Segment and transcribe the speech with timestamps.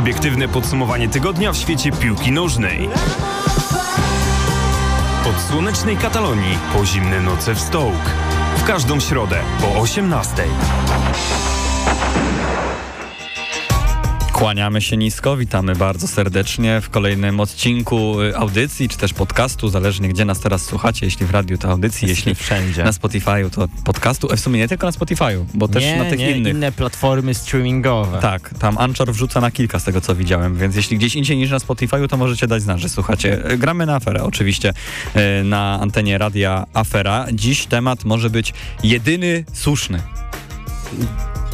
[0.00, 2.88] Subiektywne podsumowanie tygodnia w świecie piłki nożnej.
[5.28, 8.10] Od słonecznej Katalonii po zimne noce w Stołk.
[8.56, 10.44] W każdą środę po 18.
[14.40, 20.08] Kłaniamy się nisko, witamy bardzo serdecznie w kolejnym odcinku y, audycji, czy też podcastu, zależnie
[20.08, 22.84] gdzie nas teraz słuchacie, jeśli w radiu to audycji, jeśli wszędzie.
[22.84, 26.04] na Spotify'u to podcastu, e, w sumie nie tylko na Spotify'u, bo też nie, na
[26.04, 26.54] tych nie, innych.
[26.54, 28.18] inne platformy streamingowe.
[28.20, 31.50] Tak, tam Anchor wrzuca na kilka z tego co widziałem, więc jeśli gdzieś indziej niż
[31.50, 33.44] na Spotify'u, to możecie dać znać, że słuchacie.
[33.44, 34.72] E, Gramy na aferę oczywiście
[35.14, 37.26] e, na antenie radia Afera.
[37.32, 40.02] Dziś temat może być jedyny słuszny.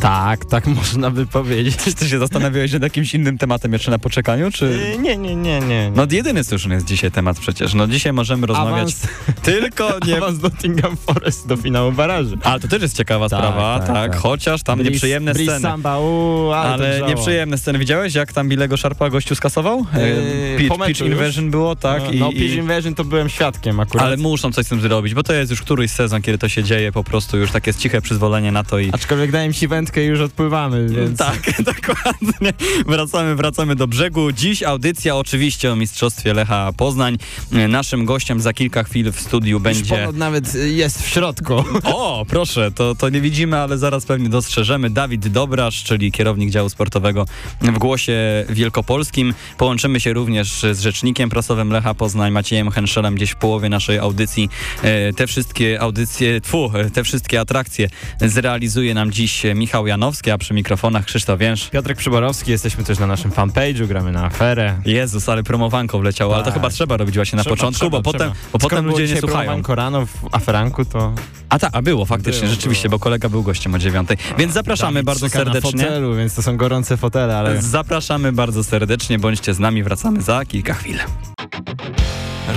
[0.00, 1.77] Tak, tak można by powiedzieć.
[1.77, 4.91] Czy ty się zastanawiałeś nad jakimś innym tematem jeszcze na poczekaniu, czy...
[4.92, 5.92] Yy, nie, nie, nie, nie.
[5.95, 7.74] No jedyny słuszny jest dzisiaj temat przecież.
[7.74, 9.06] No dzisiaj możemy rozmawiać Awans,
[9.42, 10.16] tylko nie...
[10.16, 12.38] awans Nottingham Forest do finału baraży.
[12.42, 14.20] Ale to też jest ciekawa Tak, sprawa, tak, tak, tak.
[14.20, 15.62] chociaż tam nieprzyjemne Breeze sceny.
[15.62, 17.78] Samba, uu, ale, Ale nieprzyjemne sceny.
[17.78, 19.78] Widziałeś, jak tam Bilego Szarpa gościu skasował?
[19.78, 21.08] Yy, pitch, pitch już?
[21.10, 22.03] invasion było, tak?
[22.05, 24.06] No, i, no i- Pitch Invasion to byłem świadkiem akurat.
[24.06, 26.64] ale muszą coś z tym zrobić, bo to jest już któryś sezon, kiedy to się
[26.64, 28.91] dzieje, po prostu już takie jest ciche przyzwolenie na to i...
[28.92, 31.19] Aczkolwiek dałem ci wędkę i już odpływamy, więc...
[31.19, 31.42] Tak,
[31.75, 32.53] dokładnie.
[32.87, 34.33] Wracamy, wracamy do brzegu.
[34.33, 37.17] Dziś audycja oczywiście o Mistrzostwie Lecha Poznań.
[37.53, 39.97] E, Naszym gościem za kilka chwil w studiu Już będzie...
[39.97, 41.65] ponad nawet y, jest w środku.
[41.84, 44.91] O, proszę, to, to nie widzimy, ale zaraz pewnie dostrzeżemy.
[44.91, 47.27] Dawid Dobrasz, czyli kierownik działu sportowego
[47.61, 49.34] w Głosie Wielkopolskim.
[49.59, 54.48] Połączymy się również z rzecznikiem prasowym Lecha Poznań, Maciejem Henszelem, gdzieś w połowie naszej audycji.
[54.83, 57.89] E, Te wszystkie audycje, tfu, te wszystkie atrakcje
[58.21, 61.69] zrealizuje nam dziś Michał Janowski, a przy mikrofonach Krzysztof Więż.
[61.70, 64.74] Piotrek Przyborowski, jesteśmy też na naszym fanpage'u, gramy na aferę.
[64.84, 66.55] Jezus, ale promowanko wleciało, ale to Tak.
[66.55, 68.34] chyba trzeba robić właśnie na Trzeba, początku, trzeba, bo, potem, trzeba.
[68.52, 69.38] bo Skoro potem ludzie nie słuchają.
[69.38, 71.12] promowanko rano w aferanku, to...
[71.48, 72.98] A tak, a było faktycznie, Było, rzeczywiście, było.
[72.98, 74.16] bo kolega był gościem o dziewiątej.
[74.38, 75.72] Więc zapraszamy Dawid bardzo serdecznie.
[75.82, 77.62] Na fotelu, więc to są gorące fotele, ale...
[77.62, 80.97] Zapraszamy bardzo serdecznie, bądźcie z nami, wracamy za kilka chwil.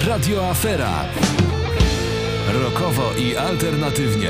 [0.08, 0.90] Radio Afera.
[2.64, 4.30] Rokowo i alternatywnie.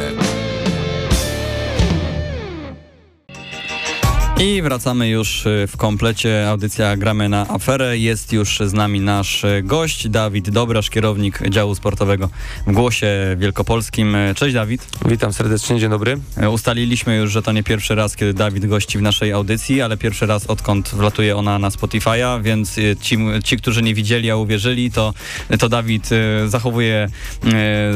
[4.39, 6.50] I wracamy już y, w komplecie.
[6.50, 7.97] Audycja Gramy na aferę.
[7.97, 12.29] Jest już z nami nasz y, gość, Dawid Dobrasz, kierownik działu sportowego
[12.67, 13.07] w Głosie
[13.38, 14.16] Wielkopolskim.
[14.16, 14.88] Y, Cześć Dawid.
[15.05, 16.17] Witam serdecznie, dzień dobry.
[16.51, 20.25] Ustaliliśmy już, że to nie pierwszy raz, kiedy Dawid gości w naszej audycji, ale pierwszy
[20.25, 25.13] raz odkąd wlatuje ona na Spotify'a, więc ci, ci którzy nie widzieli, a uwierzyli, to,
[25.59, 26.09] to Dawid
[26.47, 27.07] zachowuje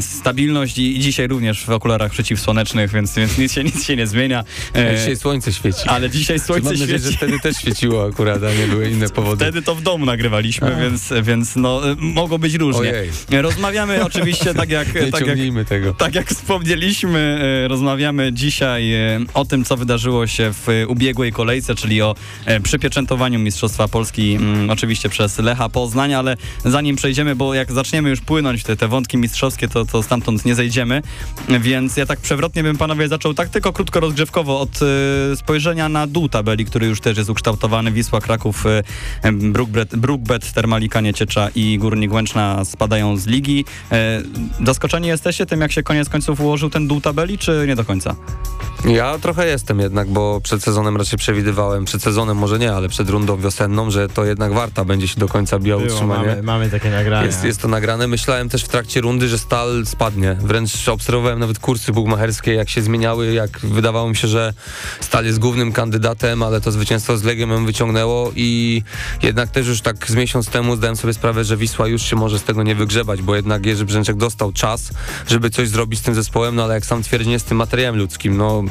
[0.02, 4.08] stabilność i, i dzisiaj również w okularach przeciwsłonecznych, więc, więc nic, się, nic się nie
[4.08, 4.44] zmienia.
[4.98, 5.82] Dzisiaj słońce świeci.
[5.88, 7.12] ale dzisiaj słońce Mam nadzieję, świeci.
[7.12, 9.46] że wtedy też świeciło akurat, a nie były inne powody.
[9.46, 12.90] Wtedy to w domu nagrywaliśmy, więc, więc no, y, mogło być różnie.
[13.30, 13.42] Ojej.
[13.42, 15.94] Rozmawiamy oczywiście tak jak, Nie tak jak, tego.
[15.94, 21.76] tak jak wspomnieliśmy, e, rozmawiamy dzisiaj e, o tym, co wydarzyło się w ubiegłej kolejce,
[21.76, 27.54] czyli o e, przypieczętowaniu Mistrzostwa Polski mm, oczywiście przez Lecha Poznań, ale zanim przejdziemy, bo
[27.54, 31.02] jak zaczniemy już płynąć w te, te wątki mistrzowskie, to, to stamtąd nie zejdziemy,
[31.60, 34.80] więc ja tak przewrotnie bym panowie zaczął tak tylko krótko rozgrzewkowo od
[35.36, 37.92] spojrzenia na dół tabeli, który już też jest ukształtowany.
[37.92, 38.66] Wisła Kraków,
[39.24, 43.66] e, Brookbet, Brookbet Termalika Nieciecza i Górnik Łęczna spadają z ligi.
[43.92, 44.22] E,
[44.66, 48.16] Zaskoczeni jesteście tym, jak się koniec końców ułożył ten dół tabeli, czy nie do końca?
[48.86, 53.10] Ja trochę jestem jednak, bo przed sezonem raczej przewidywałem, przed sezonem może nie, ale przed
[53.10, 56.28] rundą wiosenną, że to jednak Warta będzie się do końca biła Było, utrzymanie.
[56.28, 57.26] mamy, mamy takie nagrania.
[57.26, 58.08] Jest, jest to nagrane.
[58.08, 60.38] Myślałem też w trakcie rundy, że Stal spadnie.
[60.42, 64.54] Wręcz obserwowałem nawet kursy bugmacherskie, jak się zmieniały, jak wydawało mi się, że
[65.00, 68.82] Stal jest głównym kandydatem, ale to zwycięstwo z Legiem ją wyciągnęło i
[69.24, 72.40] jednak też już tak z miesiąc temu zdałem sobie sprawę, że Wisła już się może
[72.40, 74.90] z tego nie wygrzebać, bo jednak Jerzy Brzęczek dostał czas,
[75.28, 77.96] żeby coś zrobić z tym zespołem, no ale jak sam twierdzi, nie z tym materiałem
[77.98, 78.38] ludzkim.
[78.38, 78.64] No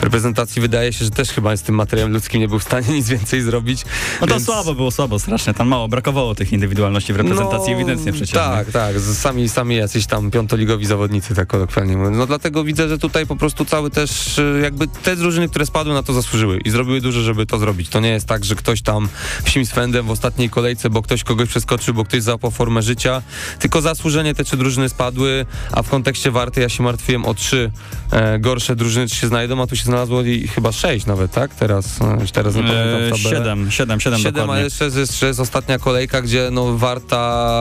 [0.00, 2.88] w reprezentacji wydaje się, że też chyba z tym materiałem ludzkim nie był w stanie
[2.98, 3.84] nic więcej zrobić.
[4.20, 5.54] No to więc- słabo było, słabo, strasznie.
[5.54, 8.32] Tam mało brakowało tych indywidualności w reprezentacji, ewidentnie przecież.
[8.34, 8.40] nie?
[8.40, 9.00] Tak, tak.
[9.00, 12.16] Sami, sami jacyś tam piątoligowi zawodnicy, tak kolokwialnie mówiąc.
[12.16, 15.94] No dlatego widzę, że tutaj po prostu cały też y, jakby te drużyny, które spadły
[15.94, 17.88] na to zasłużyły i zrobiły dużo, żeby to zrobić.
[17.88, 19.08] To nie jest tak, że ktoś tam
[19.44, 23.22] psim swędem w ostatniej kolejce, bo ktoś kogoś przeskoczył, bo ktoś załapał formę życia,
[23.58, 27.70] tylko zasłużenie te trzy drużyny spadły, a w kontekście Warty ja się martwiłem o trzy
[28.10, 31.54] e, gorsze drużyny, czy się znajdą, a tu się znalazło i chyba sześć nawet, tak?
[31.54, 33.30] Teraz, e, teraz nie pamiętam E, tabelę.
[33.30, 37.58] Siedem, siedem, siedem Siedem, a jeszcze jest, jeszcze jest ostatnia kolejka, gdzie no Warta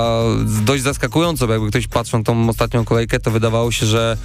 [0.65, 4.17] dość zaskakująco, bo jakby ktoś patrząc tą ostatnią kolejkę, to wydawało się, że,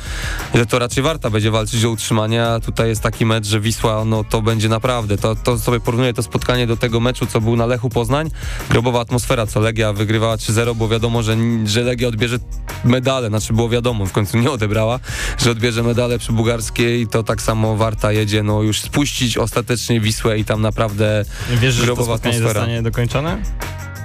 [0.54, 4.04] że to raczej Warta będzie walczyć o utrzymanie, a tutaj jest taki mecz, że Wisła,
[4.04, 7.56] no to będzie naprawdę, to, to sobie porównuję to spotkanie do tego meczu, co był
[7.56, 8.30] na Lechu Poznań,
[8.70, 12.38] grobowa atmosfera, co Legia wygrywała 3-0, bo wiadomo, że, że Legia odbierze
[12.84, 15.00] medale, znaczy było wiadomo, w końcu nie odebrała,
[15.38, 20.00] że odbierze medale przy Bugarskiej i to tak samo Warta jedzie, no już spuścić ostatecznie
[20.00, 22.60] Wisłę i tam naprawdę Wiesz, że to Grobowa spotkanie atmosfera.
[22.60, 23.42] zostanie dokończone?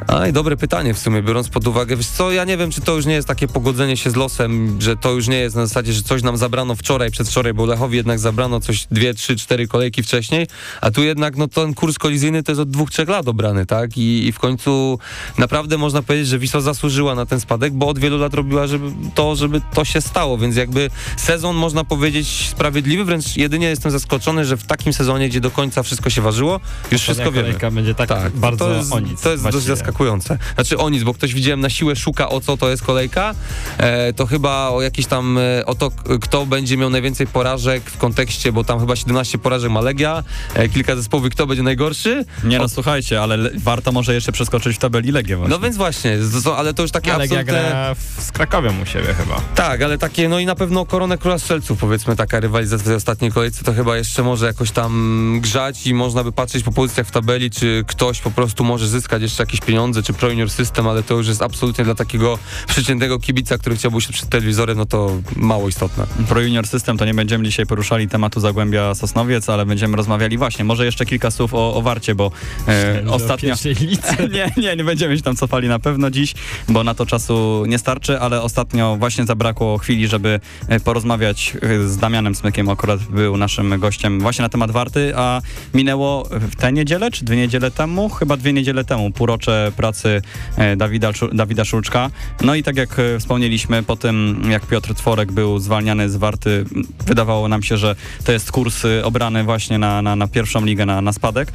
[0.07, 2.95] Aj, dobre pytanie w sumie, biorąc pod uwagę, wiesz co, ja nie wiem, czy to
[2.95, 5.93] już nie jest takie pogodzenie się z losem, że to już nie jest na zasadzie,
[5.93, 10.03] że coś nam zabrano wczoraj, przedwczoraj, bo Lechowi jednak zabrano coś dwie, trzy, cztery kolejki
[10.03, 10.47] wcześniej,
[10.81, 13.97] a tu jednak, no ten kurs kolizyjny to jest od dwóch, trzech lat obrany, tak,
[13.97, 14.99] i, i w końcu
[15.37, 18.91] naprawdę można powiedzieć, że Wisła zasłużyła na ten spadek, bo od wielu lat robiła żeby
[19.15, 24.45] to, żeby to się stało, więc jakby sezon można powiedzieć sprawiedliwy, wręcz jedynie jestem zaskoczony,
[24.45, 26.59] że w takim sezonie, gdzie do końca wszystko się ważyło,
[26.91, 27.41] już wszystko wiemy.
[27.41, 29.21] kolejka będzie tak, bardzo to jest, o nic.
[29.21, 29.67] To jest dość.
[29.91, 30.37] Zaskakujące.
[30.55, 33.35] Znaczy o nic, bo ktoś widziałem na siłę szuka o co to jest kolejka,
[33.77, 35.91] e, to chyba o jakiś tam, e, o to
[36.21, 40.23] kto będzie miał najwięcej porażek w kontekście, bo tam chyba 17 porażek ma Legia,
[40.53, 42.25] e, kilka zespołów, kto będzie najgorszy.
[42.43, 45.55] Nie no, O- słuchajcie, ale le- warto może jeszcze przeskoczyć w tabeli Legię właśnie.
[45.55, 47.53] No więc właśnie, z- ale to już takie Ale absolutne...
[47.53, 49.41] gra w, z Krakowem u siebie chyba.
[49.55, 52.95] Tak, ale takie, no i na pewno koronę Króla Strzelców, powiedzmy, taka rywalizacja w tej
[52.95, 57.07] ostatniej kolejce, to chyba jeszcze może jakoś tam grzać i można by patrzeć po pozycjach
[57.07, 60.87] w tabeli, czy ktoś po prostu może zyskać jeszcze jakieś pieniądze, czy Pro Junior System,
[60.87, 64.85] ale to już jest absolutnie dla takiego przeciętnego kibica, który chciałby się przed telewizorem, no
[64.85, 66.07] to mało istotne.
[66.29, 70.65] Pro Junior System to nie będziemy dzisiaj poruszali tematu Zagłębia Sosnowiec, ale będziemy rozmawiali właśnie,
[70.65, 72.31] może jeszcze kilka słów o, o Warcie, bo
[72.67, 73.55] e, ostatnio...
[74.33, 76.33] nie, nie, nie będziemy się tam cofali na pewno dziś,
[76.69, 81.87] bo na to czasu nie starczy, ale ostatnio właśnie zabrakło chwili, żeby e, porozmawiać e,
[81.87, 85.41] z Damianem Smykiem, akurat był naszym gościem właśnie na temat Warty, a
[85.73, 88.09] minęło w tę niedzielę, czy dwie niedziele temu?
[88.09, 90.21] Chyba dwie niedziele temu, półrocze pracy
[90.57, 92.09] e, Dawida, Dawida Szulczka.
[92.41, 96.65] No i tak jak e, wspomnieliśmy, po tym jak Piotr Tworek był zwalniany z Warty,
[97.05, 100.85] wydawało nam się, że to jest kurs e, obrany właśnie na, na, na pierwszą ligę,
[100.85, 101.51] na, na spadek.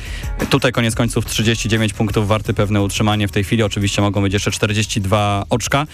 [0.51, 3.63] Tutaj koniec końców 39 punktów Warty, pewne utrzymanie w tej chwili.
[3.63, 5.87] Oczywiście mogą być jeszcze 42 oczka.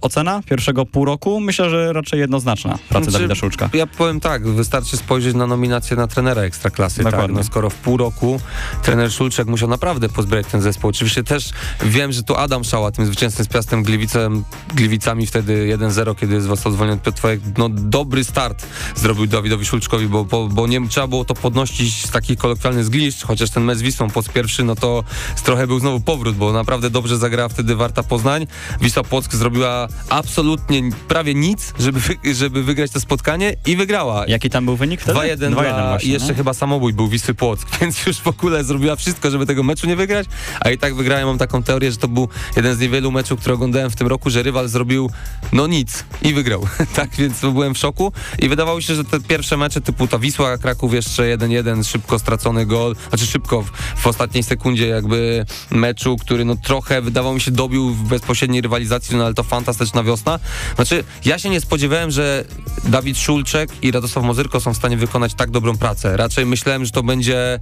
[0.00, 1.40] Ocena pierwszego pół roku?
[1.40, 3.70] Myślę, że raczej jednoznaczna pracy Znaczy, Dawida Szulczka.
[3.74, 7.04] Ja powiem tak, wystarczy spojrzeć na nominację na trenera Ekstraklasy.
[7.04, 7.32] Tak?
[7.32, 8.40] No, skoro w pół roku
[8.82, 10.90] trener Szulczek musiał naprawdę pozbierać ten zespół.
[10.90, 11.50] Oczywiście też
[11.84, 14.44] wiem, że tu Adam Szała tym zwycięstwem z Piastem Gliwicem,
[14.74, 17.40] Gliwicami wtedy 1-0, kiedy został zwolniony Piotr Twojek.
[17.58, 18.66] No dobry start
[18.96, 23.24] zrobił Dawidowi Szulczkowi, bo, bo, bo nie trzeba było to podnosić z takich kolokwialnych zgliszcz,
[23.24, 25.04] chociaż ten mecz z Wisłą po pierwszy, no to
[25.44, 28.46] trochę był znowu powrót, bo naprawdę dobrze zagrała wtedy Warta Poznań.
[28.80, 32.00] Wisła Płock zrobiła absolutnie prawie nic, żeby,
[32.34, 34.26] żeby wygrać to spotkanie i wygrała.
[34.26, 35.18] Jaki tam był wynik wtedy?
[35.18, 35.50] 2-1 dla...
[35.50, 36.34] właśnie, i jeszcze no.
[36.34, 39.96] chyba samobój był Wisły Płock, więc już w ogóle zrobiła wszystko, żeby tego meczu nie
[39.96, 40.26] wygrać,
[40.60, 41.26] a i tak wygrałem.
[41.26, 44.30] Mam taką teorię, że to był jeden z niewielu meczów, które oglądałem w tym roku,
[44.30, 45.10] że rywal zrobił
[45.52, 46.66] no nic i wygrał.
[46.96, 50.58] tak więc byłem w szoku i wydawało się, że te pierwsze mecze typu ta Wisła
[50.58, 56.44] Kraków jeszcze 1-1, szybko stracony gol, znaczy szybko w, w ostatniej sekundzie jakby meczu, który
[56.44, 60.38] no trochę wydawało mi się dobił w bezpośredniej rywalizacji, no ale to fantastyczna wiosna.
[60.74, 62.44] Znaczy ja się nie spodziewałem, że
[62.84, 66.16] Dawid Szulczek i Radosław Mozyrko są w stanie wykonać tak dobrą pracę.
[66.16, 67.58] Raczej myślałem, że to będzie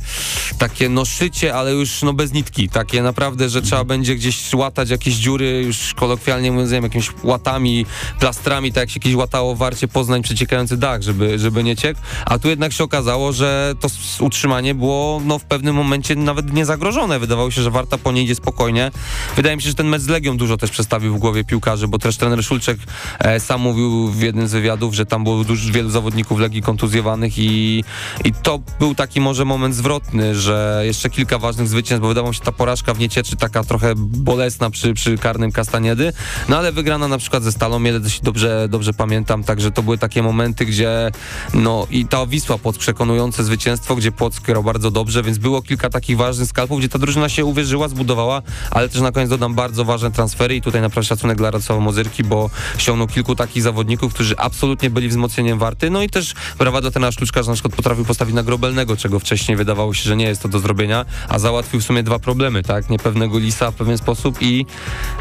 [0.59, 2.69] takie no szycie, ale już no bez nitki.
[2.69, 7.11] Takie naprawdę, że trzeba będzie gdzieś łatać jakieś dziury, już kolokwialnie mówiąc, nie wiem, jakimiś
[7.23, 7.87] łatami,
[8.21, 12.01] plastrami, tak jak się kiedyś łatało Warcie Poznań przeciekający dach, żeby, żeby nie ciekł.
[12.27, 13.89] A tu jednak się okazało, że to
[14.21, 17.19] utrzymanie było no w pewnym momencie nawet niezagrożone.
[17.19, 18.91] Wydawało się, że Warta po niej idzie spokojnie.
[19.37, 21.99] Wydaje mi się, że ten mecz z Legią dużo też przestawił w głowie piłkarzy, bo
[21.99, 22.79] też trener Szulczek
[23.19, 27.39] e, sam mówił w jednym z wywiadów, że tam było dużo, wielu zawodników Legii kontuzjowanych
[27.39, 27.85] i,
[28.25, 32.41] i to był taki może moment zwrotny, że jeszcze kilka ważnych zwycięstw, bo wydawało się
[32.41, 36.13] ta porażka w Niecieczy taka trochę bolesna przy, przy karnym Kastaniedy,
[36.49, 39.99] no ale wygrana na przykład ze Stalą Miele, dość dobrze, dobrze pamiętam, także to były
[39.99, 41.11] takie momenty, gdzie
[41.55, 45.91] no i ta Wisła pod przekonujące zwycięstwo, gdzie Płock grał bardzo dobrze, więc było kilka
[45.91, 49.85] takich ważnych skalpów, gdzie ta drużyna się uwierzyła, zbudowała, ale też na koniec dodam bardzo
[49.85, 54.35] ważne transfery i tutaj naprawdę szacunek dla Radosława Mozyrki, bo ściągnął kilku takich zawodników, którzy
[54.39, 58.05] absolutnie byli wzmocnieniem Warty, no i też brawa do trenera Sztuczka, że na przykład potrafił
[58.05, 61.81] postawić na Grobelnego, czego wcześniej wydawało się, że nie jest to do zrobienia, a załatwił
[61.81, 64.67] w sumie dwa problemy, tak, niepewnego Lisa w pewien sposób i,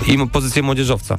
[0.08, 1.18] i pozycję młodzieżowca.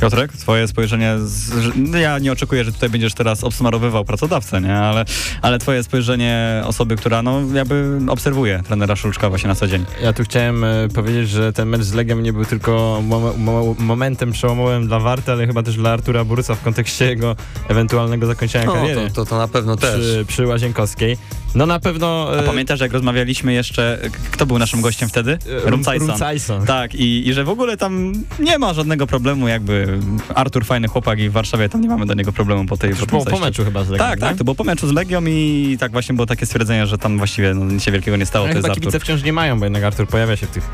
[0.00, 4.76] Piotrek, twoje spojrzenie, z, no ja nie oczekuję, że tutaj będziesz teraz obsmarowywał pracodawcę, nie?
[4.76, 5.04] Ale,
[5.42, 9.84] ale twoje spojrzenie osoby, która no jakby obserwuje trenera Szulczka właśnie na co dzień.
[10.02, 13.74] Ja tu chciałem e, powiedzieć, że ten mecz z Legią nie był tylko mo mo
[13.78, 17.36] momentem przełomowym dla Warty, ale chyba też dla Artura Borusa w kontekście jego
[17.68, 20.00] ewentualnego zakończenia No, kariery to, to, to na pewno też.
[20.00, 21.16] przy, przy Łazienkowskiej.
[21.54, 22.28] No na pewno...
[22.30, 23.98] A e, pamiętasz, jak rozmawialiśmy jeszcze,
[24.30, 25.38] kto był naszym gościem wtedy?
[25.64, 26.08] Rumcajson.
[26.08, 26.66] Rumcajson.
[26.66, 29.89] Tak, i, i że w ogóle tam nie ma żadnego problemu, jakby
[30.34, 33.06] Artur fajny chłopak i w Warszawie tam nie mamy do niego problemu po tej To
[33.06, 34.26] po po meczu chyba z Legią, Tak, nie?
[34.26, 37.18] tak, to było po meczu z Legią i tak właśnie było takie stwierdzenie, że tam
[37.18, 38.82] właściwie no, nic się wielkiego nie stało, Ale to jest chyba Artur.
[38.82, 40.64] kibice wciąż nie mają, bo jednak Artur pojawia się w tych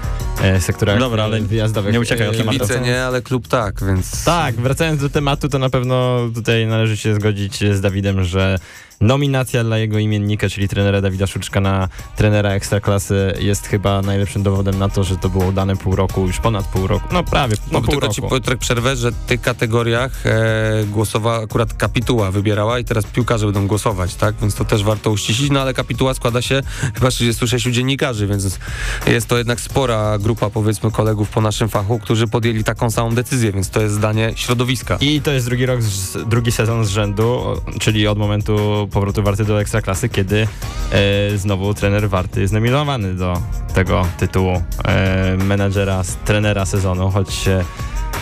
[0.42, 1.92] e, sektorach Dobra, ale e, wyjazdowych.
[1.92, 2.58] nie uciekaj od E, tematu.
[2.58, 4.25] Kibice nie, ale klub tak, więc...
[4.25, 8.58] Tak, wracając do tematu, to na pewno tutaj należy się zgodzić z Dawidem, że
[9.00, 14.79] nominacja dla jego imiennika, czyli trenera Dawida Szuczka na trenera Ekstraklasy jest chyba najlepszym dowodem
[14.79, 17.73] na to, że to było dane pół roku, już ponad pół roku, no prawie, no,
[17.73, 18.15] No, pół tylko roku.
[18.15, 23.47] ci Piotrek przerwę, że w tych kategoriach e, głosowała akurat kapituła wybierała i teraz piłkarze
[23.47, 24.35] będą głosować, tak?
[24.41, 26.62] Więc to też warto uściślić, no ale kapituła składa się
[26.95, 28.59] chyba z 36 dziennikarzy, więc
[29.07, 33.53] jest to jednak spora grupa powiedzmy kolegów po naszym fachu, którzy podjęli taką samą decyzję,
[33.53, 34.97] więc to jest zdanie środowiska.
[35.00, 35.81] I to jest drugi rok,
[36.26, 37.43] drugi sezon z rzędu,
[37.81, 40.49] czyli od momentu powrotu Warty do Ekstraklasy, kiedy
[40.93, 43.43] e, znowu trener Warty jest nominowany do
[43.75, 47.64] tego tytułu e, menadżera, trenera sezonu, choć e,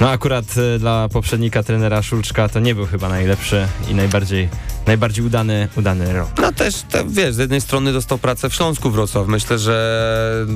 [0.01, 0.45] no akurat
[0.75, 4.49] e, dla poprzednika trenera Szulczka to nie był chyba najlepszy i najbardziej,
[4.87, 6.29] najbardziej udany, udany rok.
[6.43, 9.27] No też, te, wiesz, z jednej strony dostał pracę w Śląsku Wrocław.
[9.29, 10.47] Myślę, że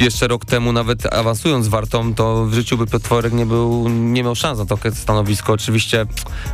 [0.00, 4.34] jeszcze rok temu nawet awansując Wartą, to w życiu by Piotworek nie był, nie miał
[4.34, 5.52] szans na to stanowisko.
[5.52, 6.06] Oczywiście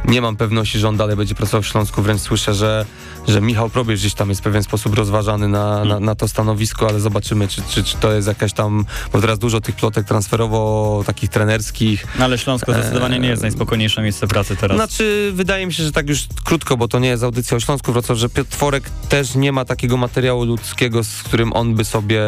[0.05, 2.87] nie mam pewności, że on dalej będzie pracował w Śląsku, wręcz słyszę, że,
[3.29, 6.89] że Michał Probierz gdzieś tam jest w pewien sposób rozważany na, na, na to stanowisko,
[6.89, 11.03] ale zobaczymy, czy, czy, czy to jest jakaś tam, bo teraz dużo tych plotek transferowo,
[11.07, 14.77] takich trenerskich, No ale Śląsko zdecydowanie nie jest najspokojniejsze miejsce pracy teraz.
[14.77, 17.93] znaczy, wydaje mi się, że tak już krótko, bo to nie jest audycja o Śląsku
[17.93, 22.23] Wrocław, że Piotr Tworek też nie ma takiego materiału ludzkiego, z którym on by sobie,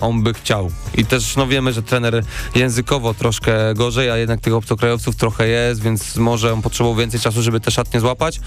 [0.00, 0.70] on by chciał.
[0.94, 2.24] I też, no wiemy, że trener
[2.54, 7.42] językowo troszkę gorzej, a jednak tych obcokrajowców trochę jest, więc może on potrzebował więcej czasu,
[7.42, 8.40] żeby te szatnie złapać.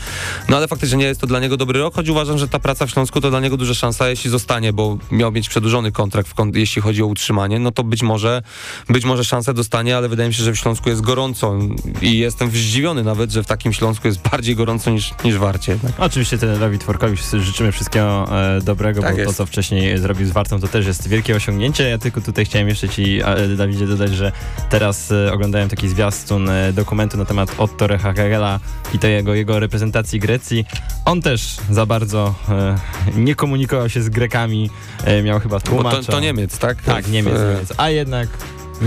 [0.49, 2.85] No ale faktycznie nie jest to dla niego dobry rok, choć uważam, że ta praca
[2.85, 6.81] w Śląsku to dla niego duża szansa, jeśli zostanie, bo miał mieć przedłużony kontrakt, jeśli
[6.81, 8.41] chodzi o utrzymanie, no to być może,
[8.89, 11.59] być może szansę dostanie, ale wydaje mi się, że w Śląsku jest gorąco
[12.01, 15.87] i jestem zdziwiony nawet, że w takim Śląsku jest bardziej gorąco niż, niż w Warcie.
[15.87, 15.99] Tak?
[15.99, 18.27] Oczywiście trenerowi Tworkowi życzymy wszystkiego
[18.57, 19.37] e, dobrego, Tak bo to, jest.
[19.37, 21.89] co wcześniej zrobił z Wartą, to też jest wielkie osiągnięcie.
[21.89, 24.31] Ja tylko tutaj chciałem jeszcze ci, e, Dawidzie, dodać, że
[24.69, 28.59] teraz e, oglądałem taki zwiastun e, dokumentu na temat Otto Rehagela
[28.93, 30.65] i to jego, reprezentacji Grecji.
[31.05, 32.75] On też za bardzo e,
[33.15, 34.69] nie komunikował się z Grekami,
[35.03, 35.97] e, miał chyba Bo tłumacza.
[36.03, 36.81] to, to Niemiec, tak?
[36.81, 37.73] Tak, Niemiec, E, Niemiec.
[37.77, 38.27] A jednak...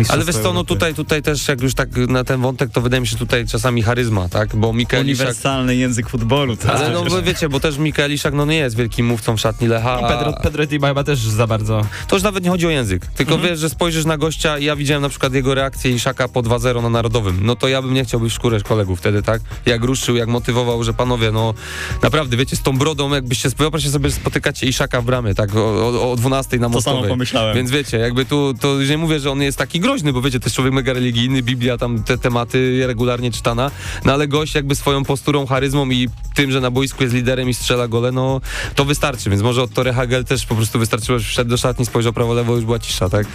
[0.08, 3.00] Ale wiesz co, no tutaj, tutaj też jak już tak na ten wątek, to wydaje
[3.00, 4.56] mi się tutaj czasami charyzma, tak?
[4.56, 5.20] Bo Mikael Iszak...
[5.26, 6.56] Uniwersalny język futbolu.
[6.56, 9.40] To Ale no bo wiecie, bo też Mikael Iszak no nie jest wielkim mówcą w
[9.40, 10.00] szatni Lecha.
[10.00, 11.82] I a- Pedro, Pedro Tiba chyba też za bardzo...
[12.08, 13.50] To już nawet nie chodzi o język, tylko Mhm.
[13.50, 16.82] wiesz, że spojrzysz na gościa i ja widziałem na przykład jego reakcję Iszaka po 2-0
[16.82, 17.38] na Narodowym.
[17.46, 19.42] No to ja bym nie chciał być w szkórę kolegów wtedy, tak?
[19.66, 21.54] Jak ruszył, jak motywował, że panowie, no
[22.02, 25.56] naprawdę, wiecie, z tą brodą, jakbyście, wyobraźcie sobie, że spotykacie Iszaka w bramie, tak?
[25.56, 27.10] O, o, o 12 na To samo Mostowej.
[27.10, 27.56] pomyślałem.
[27.56, 30.40] Więc wiecie, jakby tu, to już nie mówię, że on jest taki groźny, bo wiecie,
[30.40, 33.70] to jest człowiek mega religijny, Biblia, tam te tematy regularnie czytana,
[34.04, 37.54] no ale gość jakby swoją posturą, charyzmą i tym, że na boisku jest liderem i
[37.54, 38.40] strzela gole, no
[38.74, 41.86] to wystarczy, więc może od Tore Hagel też po prostu wystarczyło, że wszedł do szatni,
[41.86, 43.26] spojrzał prawo-lewo, już była cisza, tak?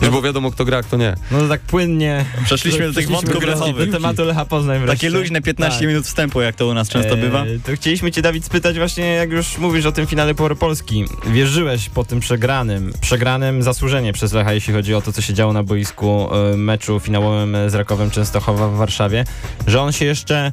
[0.00, 1.14] Już było wiadomo, kto gra, kto nie.
[1.30, 2.24] No to tak płynnie...
[2.44, 3.86] Przeszliśmy do tych wątków do- lechowych.
[3.90, 4.96] Do tematu Lecha Poznań wreszcie.
[5.06, 5.88] Takie luźne 15 Tak.
[5.88, 7.44] minut wstępu, jak to u nas często E, bywa.
[7.66, 11.04] To chcieliśmy cię, Dawid, spytać właśnie, jak już mówisz o tym finale Power Polski.
[11.26, 15.52] Wierzyłeś po tym przegranym, przegranym zasłużenie przez Lecha, jeśli chodzi o to, co się działo
[15.52, 19.24] na boisku e, meczu finałowym z Rakowem Częstochowa w Warszawie,
[19.66, 20.52] że on się jeszcze...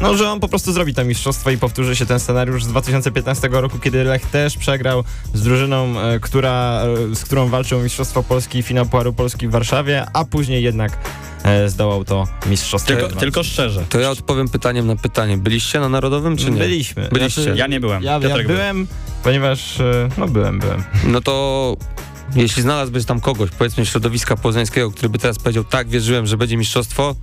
[0.00, 3.48] No, że on po prostu zrobi to mistrzostwo i powtórzy się ten scenariusz z 2015
[3.52, 6.82] roku, kiedy Lech też przegrał z drużyną, e, która,
[7.14, 10.98] z którą walczył Mistrzostwo Polski i finał Pucharu Polski w Warszawie, a później jednak
[11.66, 12.88] zdołał to mistrzostwo.
[12.94, 13.84] Tylko, tylko szczerze.
[13.88, 15.38] To ja odpowiem pytaniem na pytanie.
[15.38, 16.58] Byliście na Narodowym, czy nie?
[16.58, 17.08] Byliśmy.
[17.12, 17.42] Byliście.
[17.42, 18.02] Znaczy, Ja nie byłem.
[18.02, 18.56] Ja, ja Piotrek był.
[18.56, 18.86] byłem,
[19.22, 19.78] ponieważ,
[20.18, 20.84] no byłem, byłem.
[21.04, 21.76] No to
[22.36, 26.56] jeśli znalazłbyś tam kogoś, powiedzmy środowiska poznańskiego, który by teraz powiedział, tak, wierzyłem, że będzie
[26.56, 27.14] mistrzostwo,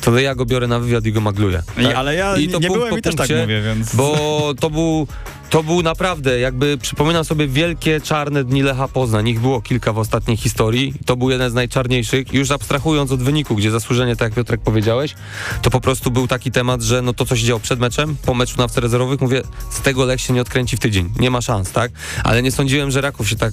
[0.00, 1.62] to ja go biorę na wywiad i go magluję.
[1.78, 1.94] I, Tak?
[1.94, 3.94] ale ja I to nie byłem i też tak punkcie, mówię, więc...
[3.94, 5.06] Bo to był,
[5.50, 9.28] to był naprawdę, jakby przypominam sobie wielkie czarne dni Lecha Poznań.
[9.28, 10.94] Ich było kilka w ostatniej historii.
[11.06, 12.32] To był jeden z najczarniejszych.
[12.32, 15.14] Już abstrahując od wyniku, gdzie zasłużenie, tak jak Piotrek powiedziałeś,
[15.62, 18.34] to po prostu był taki temat, że no to, co się działo przed meczem, po
[18.34, 21.10] meczu na rezerwowych, mówię, z tego Lech się nie odkręci w tydzień.
[21.18, 21.92] Nie ma szans, tak?
[22.24, 23.52] Ale nie sądziłem, że Raków się tak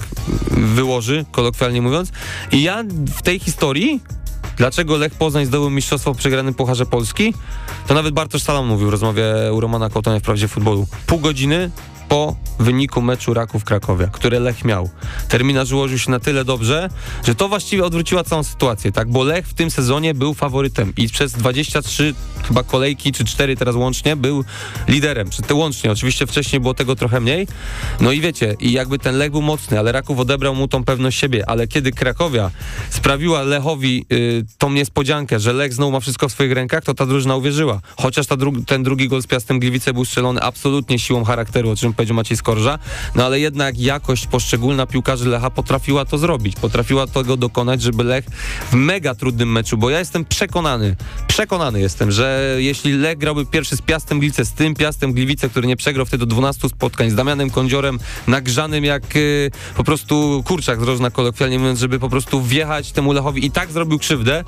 [0.51, 2.11] wyłoży, kolokwialnie mówiąc.
[2.51, 2.83] I ja
[3.17, 4.01] w tej historii
[4.57, 7.33] Dlaczego Lech Poznań zdobył mistrzostwo w przegranym Pucharze Polski?
[7.87, 9.23] To nawet Bartosz Salam mówił w rozmowie
[9.53, 10.87] u Romana Kołtonia w Prawdzie Futbolu.
[11.07, 11.71] Pół godziny
[12.13, 14.89] po wyniku meczu Raków Krakowia, które Lech miał.
[15.29, 16.89] Terminarz ułożył się na tyle dobrze,
[17.25, 19.11] że to właściwie odwróciła całą sytuację, tak?
[19.11, 22.13] Bo Lech w tym sezonie był faworytem i przez 23
[22.47, 24.43] chyba kolejki, czy 4 teraz łącznie, był
[24.87, 25.29] liderem.
[25.29, 27.47] Czy te łącznie, oczywiście wcześniej było tego trochę mniej.
[27.99, 31.19] No i wiecie, i jakby ten Lech był mocny, ale Raków odebrał mu tą pewność
[31.19, 32.51] siebie, ale kiedy Krakowia
[32.89, 37.05] sprawiła Lechowi y, tą niespodziankę, że Lech znowu ma wszystko w swoich rękach, to ta
[37.05, 37.81] drużyna uwierzyła.
[37.97, 41.75] Chociaż ta dru ten drugi gol z Piastem Gliwice był strzelony absolutnie siłą charakteru, o
[41.75, 42.79] czym powiedział Maciej Skorża,
[43.15, 48.25] no ale jednak jakość poszczególna piłkarzy Lecha potrafiła to zrobić, potrafiła tego dokonać, żeby Lech
[48.71, 50.95] w mega trudnym meczu, bo ja jestem przekonany,
[51.27, 55.67] przekonany jestem, że jeśli Lech grałby pierwszy z Piastem Gliwice, z tym Piastem Gliwice, który
[55.67, 60.83] nie przegrał wtedy 12 spotkań, z Damianem Kądziorem nagrzanym jak y, po prostu kurczak z
[60.83, 64.43] rożna kolokwialnie mówiąc, żeby po prostu wjechać temu Lechowi i tak zrobił krzywdę,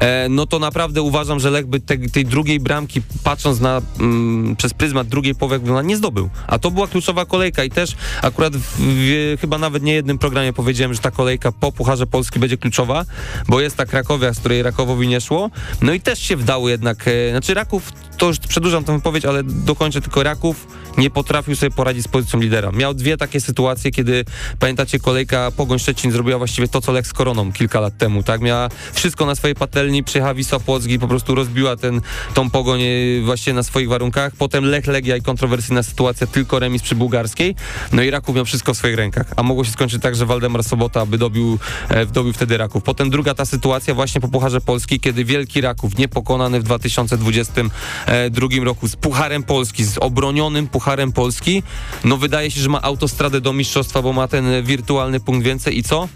[0.00, 4.56] e, no to naprawdę uważam, że Lech by te, tej drugiej bramki, patrząc na mm,
[4.56, 6.30] przez pryzmat drugiej połowy, nie zdobył.
[6.46, 10.52] A to była kluczowa kolejka i też akurat w, w, chyba nawet nie jednym programie
[10.52, 13.04] powiedziałem, że ta kolejka po Pucharze Polski będzie kluczowa,
[13.48, 15.50] bo jest ta Krakowia, z której Rakowowi nie szło.
[15.82, 19.42] No i też się wdało jednak, e, znaczy Raków, to już przedłużam tę wypowiedź, ale
[19.42, 20.66] dokończę tylko Raków
[20.98, 22.72] nie potrafił sobie poradzić z pozycją lidera.
[22.72, 24.24] Miał dwie takie sytuacje, kiedy
[24.58, 28.40] pamiętacie kolejka Pogoń Szczecin zrobiła właściwie to, co Lech z Koroną kilka lat temu, tak?
[28.40, 32.00] Miała wszystko na swojej patelni, przyjechała Wisła Płock i po prostu rozbiła ten,
[32.34, 32.86] tą Pogoń e,
[33.24, 34.32] właśnie na swoich warunkach.
[34.38, 37.54] Potem Lech, Legia i kontrowersyjna sytuacja, tylko remis przy Bułgarskiej.
[37.92, 39.26] No i Raków miał wszystko w swoich rękach.
[39.36, 42.82] A mogło się skończyć tak, że Waldemar Sobota by dobił, e, dobił wtedy Raków.
[42.82, 48.88] Potem druga ta sytuacja właśnie po Pucharze Polski, kiedy Wielki Raków, niepokonany w 2022 roku
[48.88, 51.62] z Pucharem Polski, z obronionym Pucharem Polski,
[52.04, 55.82] no wydaje się, że ma autostradę do mistrzostwa, bo ma ten wirtualny punkt więcej i
[55.82, 56.08] co?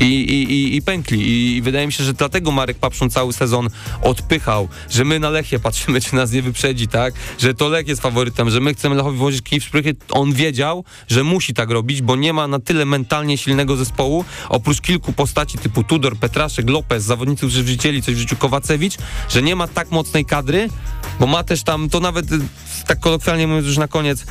[0.00, 1.56] I, i, i, pękli.
[1.56, 3.68] I wydaje mi się, że dlatego Marek Papszun cały sezon
[4.02, 7.14] odpychał, że my na Lechie patrzymy, czy nas nie wyprzedzi, tak?
[7.38, 9.96] Że to Lech jest faworytem, że my chcemy Lechowi włożyć kij w szprychy.
[10.10, 14.80] On wiedział, że musi tak robić, bo nie ma na tyle mentalnie silnego zespołu, oprócz
[14.80, 18.94] kilku postaci typu Tudor, Petraszek, Lopez, zawodników, którzy wrzucili coś w życiu Kowacewicz,
[19.28, 20.68] że nie ma tak mocnej kadry,
[21.20, 22.26] bo ma też tam, to nawet
[22.86, 24.26] tak kolokwialnie mówiąc już na koniec,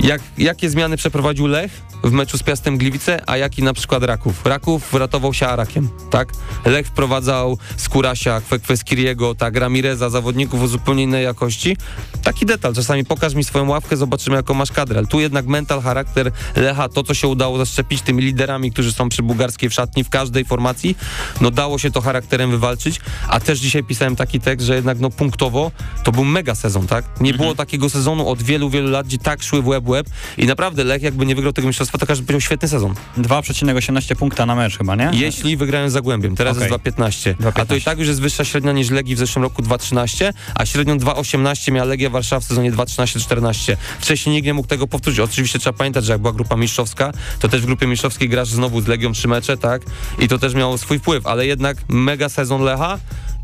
[0.00, 4.46] jak, jakie zmiany przeprowadził Lech w meczu z Piastem Gliwice, a jaki na przykład Raków?
[4.46, 6.32] Raków ratował się Arakiem, tak?
[6.64, 11.76] Lech wprowadzał Skurasia, Kweskiriego, tak, Ramireza, zawodników o zupełnie innej jakości.
[12.22, 15.06] Taki detal, czasami pokaż mi swoją ławkę, zobaczymy jaką masz kadrę.
[15.06, 19.22] Tu jednak mental, charakter Lecha, to co się udało zaszczepić tymi liderami, którzy są przy
[19.22, 20.96] bułgarskiej w szatni w każdej formacji,
[21.40, 25.10] no dało się to charakterem wywalczyć, a też dzisiaj pisałem taki tekst, że jednak no
[25.10, 25.70] punktowo
[26.04, 27.04] to był mega sezon, tak?
[27.20, 27.36] Nie mhm.
[27.36, 30.06] było takiego sezonu od wielu, wielu lat, gdzie tak szły w łeb łeb
[30.38, 32.94] i naprawdę Lech jakby nie wygrał tego mistrzostwa, to każdy powiedział świetny sezon.
[33.18, 35.10] 2,18 punkta na mecz chyba, nie?
[35.12, 36.68] Jeśli wygrają z Zagłębiem, teraz okay.
[36.68, 37.34] jest 2,15.
[37.54, 40.66] A to i tak już jest wyższa średnia niż Legii w zeszłym roku 2,13, a
[40.66, 43.76] średnią 2,18 miała Legia Warszawa w sezonie 2,13-14.
[44.00, 45.20] Wcześniej nikt nie mógł tego powtórzyć.
[45.20, 48.80] Oczywiście trzeba pamiętać, że jak była grupa mistrzowska, to też w grupie mistrzowskiej grasz znowu
[48.80, 49.82] z Legią trzy mecze, tak?
[50.18, 52.98] I to też miało swój wpływ, ale jednak mega sezon Lecha,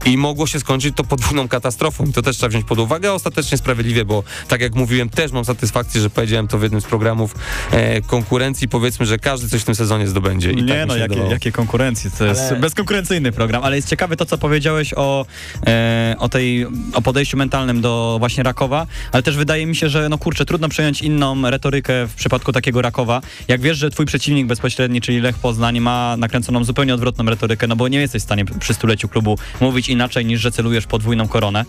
[0.06, 2.04] i mogło się skończyć to podwójną katastrofą.
[2.04, 3.12] I to też trzeba wziąć pod uwagę.
[3.12, 6.84] Ostatecznie sprawiedliwie, bo tak jak mówiłem, też mam satysfakcję, że powiedziałem to w jednym z
[6.84, 7.34] programów
[7.70, 8.68] e, konkurencji.
[8.68, 10.52] Powiedzmy, że każdy coś w tym sezonie zdobędzie.
[10.52, 12.10] I nie tak no, jakie, jakie konkurencji.
[12.10, 12.28] To ale...
[12.28, 15.26] jest bezkonkurencyjny program, ale jest ciekawe to, co powiedziałeś o,
[15.66, 20.08] e, o tej, o podejściu mentalnym do właśnie Rakowa, ale też wydaje mi się, że
[20.08, 23.20] no kurczę, trudno przejąć inną retorykę w przypadku takiego Rakowa.
[23.48, 27.76] Jak wiesz, że twój przeciwnik bezpośredni, czyli Lech Poznań ma nakręconą zupełnie odwrotną retorykę, no
[27.76, 31.64] bo nie jesteś w stanie przy stuleciu klubu mówić inaczej niż, że celujesz podwójną koronę,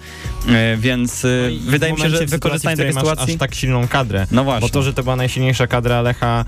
[0.47, 1.27] e, więc e,
[1.65, 3.33] no wydaje mi się, że wykorzystanie takiej sytuacji...
[3.33, 4.27] aż tak silną kadrę.
[4.31, 4.67] No właśnie.
[4.67, 6.45] Bo to, że to była najsilniejsza kadra Lecha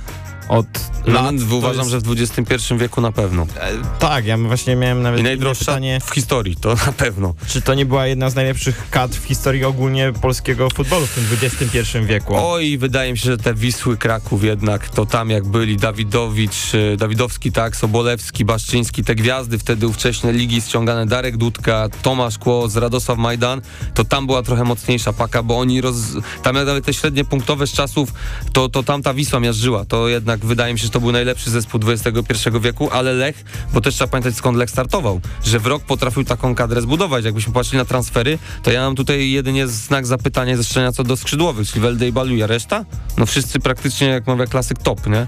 [0.49, 0.67] od
[1.05, 1.35] lat.
[1.51, 1.91] uważam, jest...
[1.91, 3.47] że w XXI wieku na pewno.
[3.59, 7.33] E, tak, ja właśnie miałem nawet I najdroższa pytanie, w historii, to na pewno.
[7.47, 11.23] Czy to nie była jedna z najlepszych kadr w historii ogólnie polskiego futbolu w tym
[11.41, 12.33] XXI wieku?
[12.37, 16.97] Oj, wydaje mi się, że te Wisły Kraków jednak, to tam jak byli Dawidowicz, e,
[16.97, 23.17] Dawidowski, tak, Sobolewski, Baszczyński, te gwiazdy wtedy ówcześnie ligi ściągane, Darek Dudka, Tomasz Kłos, Radosław
[23.17, 23.61] Majdan,
[23.93, 25.95] to tam była trochę mocniejsza paka, bo oni roz...
[26.43, 28.13] tam jak nawet te średnie punktowe z czasów,
[28.53, 31.11] to, to tam ta Wisła miażdżyła, to jednak jednak wydaje mi się, że to był
[31.11, 35.65] najlepszy zespół XXI wieku, ale Lech, bo też trzeba pamiętać skąd Lech startował, że w
[35.65, 37.25] rok potrafił taką kadrę zbudować.
[37.25, 41.67] Jakbyśmy patrzyli na transfery, to ja mam tutaj jedynie znak zapytania ze co do skrzydłowych,
[41.67, 42.47] czyli Welde i Baluja.
[42.47, 42.85] Reszta?
[43.17, 45.27] No wszyscy praktycznie, jak mówię, klasyk top, nie?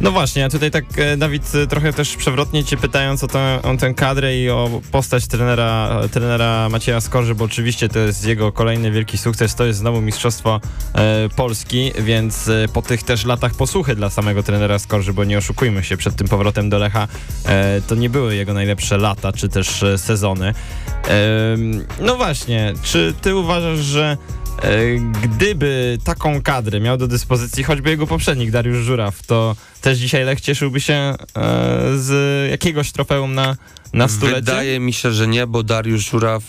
[0.00, 3.58] No właśnie, a tutaj tak e, Dawid e, trochę też przewrotnie cię pytając o, tę,
[3.62, 8.52] o tę kadrę i o postać trenera, trenera Macieja Skorzy, bo oczywiście to jest jego
[8.52, 10.60] kolejny wielki sukces, to jest znowu Mistrzostwo
[10.94, 15.38] e, Polski, więc e, po tych też latach posłuchy dla samego trenera Skorzy, bo nie
[15.38, 17.08] oszukujmy się, przed tym powrotem do Lecha
[17.46, 20.54] e, to nie były jego najlepsze lata, czy też e, sezony.
[22.00, 24.16] no właśnie, czy ty uważasz, że
[24.62, 30.24] E, gdyby taką kadrę miał do dyspozycji choćby jego poprzednik Dariusz Żuraw, to też dzisiaj
[30.24, 31.16] Lech cieszyłby się e,
[31.96, 33.56] z jakiegoś trofeum na
[33.92, 34.36] Na stulecie?
[34.36, 36.42] Wydaje mi się, że nie, bo Dariusz Żuraw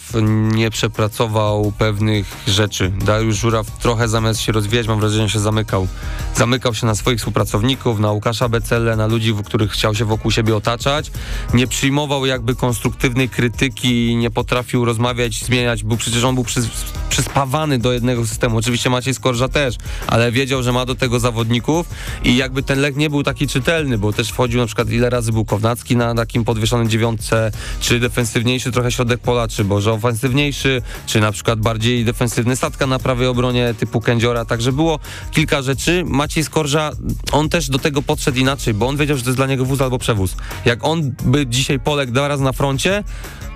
[0.54, 2.92] nie przepracował pewnych rzeczy.
[3.06, 5.88] Dariusz Żuraw trochę zamiast się rozwijać, mam wrażenie, że się zamykał.
[6.36, 10.56] Zamykał się na swoich współpracowników, na Łukasza Becelle, na ludzi, których chciał się wokół siebie
[10.56, 11.12] otaczać.
[11.54, 15.84] Nie przyjmował jakby konstruktywnej krytyki, nie potrafił rozmawiać, zmieniać.
[15.84, 16.62] Był przecież on był przy,
[17.10, 18.58] przyspawany do jednego systemu.
[18.58, 19.76] Oczywiście Maciej Skorża też,
[20.08, 21.90] ale wiedział, że ma do tego zawodników
[22.24, 25.32] i jakby ten lek nie był taki czytelny, bo też wchodził na przykład ile razy
[25.32, 27.33] był Kownacki na takim podwieszonym dziewiątce,
[27.80, 33.00] czy defensywniejszy trochę środek pola, czy może ofensywniejszy, czy na przykład bardziej defensywny statka na
[33.00, 35.00] prawej obronie typu Kędziora, także było
[35.32, 36.04] kilka rzeczy.
[36.06, 36.92] Maciej Skorża,
[37.32, 39.82] on też do tego podszedł inaczej, bo on wiedział, że to jest dla niego wóz
[39.82, 40.36] albo przewóz.
[40.66, 43.04] Jak on by dzisiaj poległ dwa razy na froncie,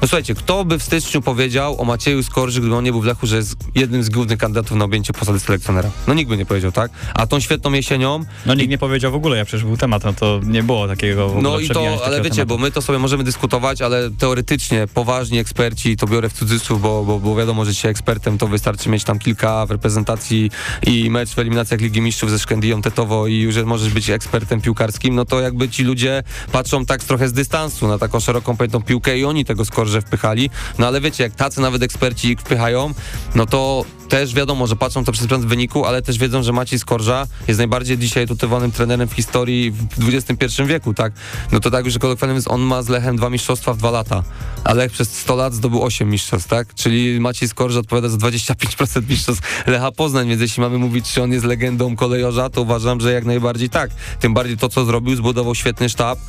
[0.02, 3.06] no słuchajcie, kto by w styczniu powiedział o Macieju Skorży, gdyby on nie był w
[3.06, 5.90] Lechu, że jest jednym z głównych kandydatów na objęcie posady selekcjonera?
[6.08, 6.92] No nikt by nie powiedział, tak?
[7.14, 8.20] A tą świetną jesienią...
[8.46, 11.28] No nikt nie powiedział w ogóle, jak przecież był temat, no to nie było takiego
[11.28, 12.48] w ogóle No i to, ale wiecie, tematu.
[12.48, 17.04] bo my to sobie możemy dyskutować, ale teoretycznie poważni eksperci, to biorę w cudzysłów, bo,
[17.04, 20.52] bo, bo wiadomo, że się ekspertem to wystarczy mieć tam kilka w reprezentacji
[20.84, 25.16] i mecz w eliminacjach Ligi Mistrzów ze Szkendiją Tetowo i już możesz być ekspertem piłkarskim,
[25.16, 29.18] no to jakby ci ludzie patrzą tak trochę z dystansu na taką szeroką pojętą piłkę
[29.18, 30.50] i oni tego skorże wpychali.
[30.80, 32.94] No ale wiecie, jak tacy nawet eksperci ich wpychają,
[33.36, 36.80] no to też wiadomo, że patrzą to przez pryzmat wyniku, ale też wiedzą, że Maciej
[36.80, 41.14] Skorża jest najbardziej dzisiaj tutowanym trenerem w historii w XXI wieku, tak?
[41.52, 44.24] No to tak już kolokwialnie on ma z Lechem dwa mistrzostwa w dwa lata,
[44.64, 46.74] a Lech przez 100 lat zdobył 8 mistrzostw, tak?
[46.74, 51.32] Czyli Maciej Skorża odpowiada za 25% mistrzostw Lecha Poznań, więc jeśli mamy mówić, czy on
[51.32, 53.92] jest legendą kolejorza, to uważam, że jak najbardziej tak.
[54.20, 56.20] Tym bardziej to, co zrobił, zbudował świetny sztab,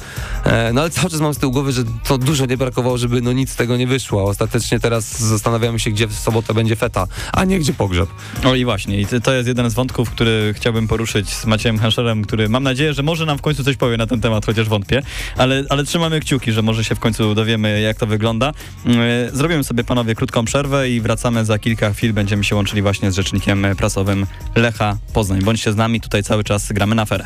[0.45, 3.21] e, no ale cały czas mam z tyłu głowy, że to dużo nie brakowało, żeby
[3.23, 4.25] no nic z tego nie wyszło.
[4.25, 8.09] Ostatecznie teraz zastanawiamy się, gdzie w sobotę będzie feta, a nie gdzie pogrzeb.
[8.45, 12.25] O i właśnie, i to- jest jeden z wątków, który chciałbym poruszyć z Maciejem Henscherem,
[12.25, 15.03] który mam nadzieję, że może nam w końcu coś powie na ten temat, chociaż wątpię,
[15.37, 18.53] ale, ale trzymamy kciuki, że może się w końcu dowiemy, jak to wygląda.
[18.87, 19.01] Mm,
[19.33, 22.13] Zrobimy sobie, panowie, krótką przerwę i wracamy za kilka chwil.
[22.13, 24.27] Będziemy się łączyli właśnie z rzecznikiem prasowym
[24.57, 25.43] Lecha Poznań.
[25.43, 27.25] Bądźcie z nami, tutaj cały czas gramy na aferę.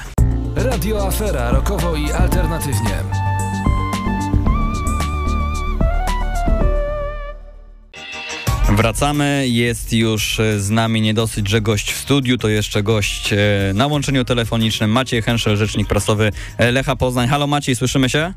[0.56, 2.96] Radio Afera rokowo i alternatywnie.
[8.76, 13.36] Wracamy, jest już z nami nie dosyć, że gość w studiu, to jeszcze gość e,
[13.74, 14.90] na łączeniu telefonicznym.
[14.90, 17.28] Maciej Henszel, rzecznik prasowy e, Lecha Poznań.
[17.28, 18.32] Halo Maciej, słyszymy się?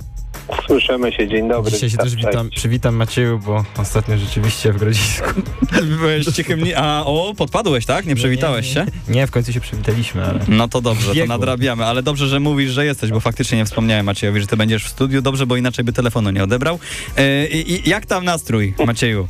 [0.68, 1.72] Słyszymy się, dzień dobry.
[1.72, 5.28] Dzisiaj się też witam, przywitam Macieju, bo ostatnio rzeczywiście w Grodzisku.
[6.00, 6.64] Byłeś cichym...
[6.64, 8.06] ni- A, o, podpadłeś, tak?
[8.06, 8.86] Nie przywitałeś się?
[9.08, 10.40] Nie, w końcu się przywitaliśmy, ale...
[10.48, 14.06] No to dobrze, to nadrabiamy, ale dobrze, że mówisz, że jesteś, bo faktycznie nie wspomniałem
[14.06, 16.80] Maciejowi, że ty będziesz w studiu, dobrze, bo inaczej by telefonu nie odebrał.
[17.18, 19.28] E, i, i jak tam nastrój, Macieju?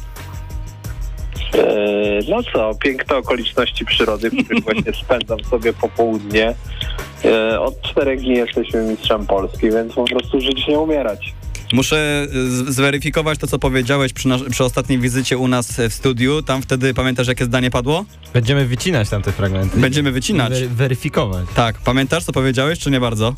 [1.57, 6.55] E, No co, piękne okoliczności przyrody, w których właśnie spędzam sobie popołudnie.
[7.25, 11.33] E, Od czterech dni jesteśmy mistrzem Polski, więc po prostu żyć nie umierać.
[11.73, 16.41] Muszę z- zweryfikować to, co powiedziałeś przy, nas- przy ostatniej wizycie u nas w studiu.
[16.41, 18.05] Tam wtedy, pamiętasz, jakie zdanie padło?
[18.33, 19.77] Będziemy wycinać tam te fragmenty.
[19.79, 20.53] Będziemy wycinać.
[20.53, 21.45] Wery- weryfikować.
[21.55, 23.33] Tak, pamiętasz, co powiedziałeś, czy nie bardzo?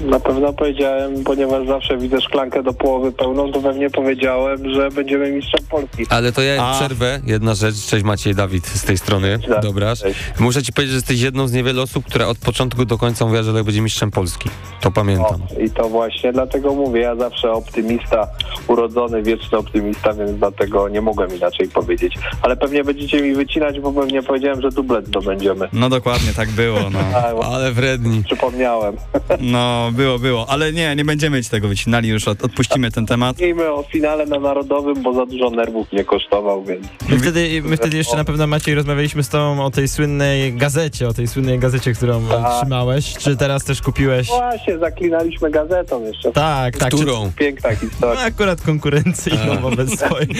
[0.00, 5.30] Na pewno powiedziałem, ponieważ zawsze widzę szklankę do połowy pełną, to pewnie powiedziałem, że będziemy
[5.32, 6.06] mistrzem Polski.
[6.10, 6.74] Ale to ja A.
[6.74, 7.20] przerwę.
[7.26, 7.86] Jedna rzecz.
[7.86, 9.38] Cześć Maciej, Dawid z tej strony.
[9.48, 9.96] Tak, Dobra.
[9.96, 10.20] cześć.
[10.38, 13.42] Muszę ci powiedzieć, że jesteś jedną z niewielu osób, która od początku do końca mówiła,
[13.42, 14.48] że Lech będzie mistrzem Polski.
[14.80, 15.40] To pamiętam.
[15.56, 18.28] O, I to właśnie dlatego mówię, ja zawsze optymista,
[18.68, 22.14] urodzony, wieczny optymista, więc dlatego nie mogłem inaczej powiedzieć.
[22.42, 25.68] Ale pewnie będziecie mi wycinać, bo pewnie powiedziałem, że dublet zdobędziemy.
[25.72, 26.98] No dokładnie, tak było, no.
[27.42, 28.22] A, Ale wredni.
[28.24, 28.96] przypomniałem.
[29.40, 33.38] No, było, było, ale nie, nie będziemy ci tego wycinali, już od, odpuścimy ten temat.
[33.40, 37.76] Miejmy o finale na Narodowym, bo za dużo nerwów nie kosztował, więc My wtedy, my
[37.76, 41.58] wtedy jeszcze na pewno, Maciej, rozmawialiśmy z tobą o tej słynnej gazecie, o tej słynnej
[41.58, 42.52] gazecie, którą Tak.
[42.60, 43.14] trzymałeś.
[43.18, 44.28] Czy teraz też kupiłeś?
[44.28, 46.32] właśnie zaklinaliśmy gazetą jeszcze.
[46.32, 46.90] Tak, tak.
[46.90, 46.96] Czy...
[46.96, 47.32] Którą?
[47.36, 50.28] Piękna No, historia, akurat konkurencyjną wobec swojej.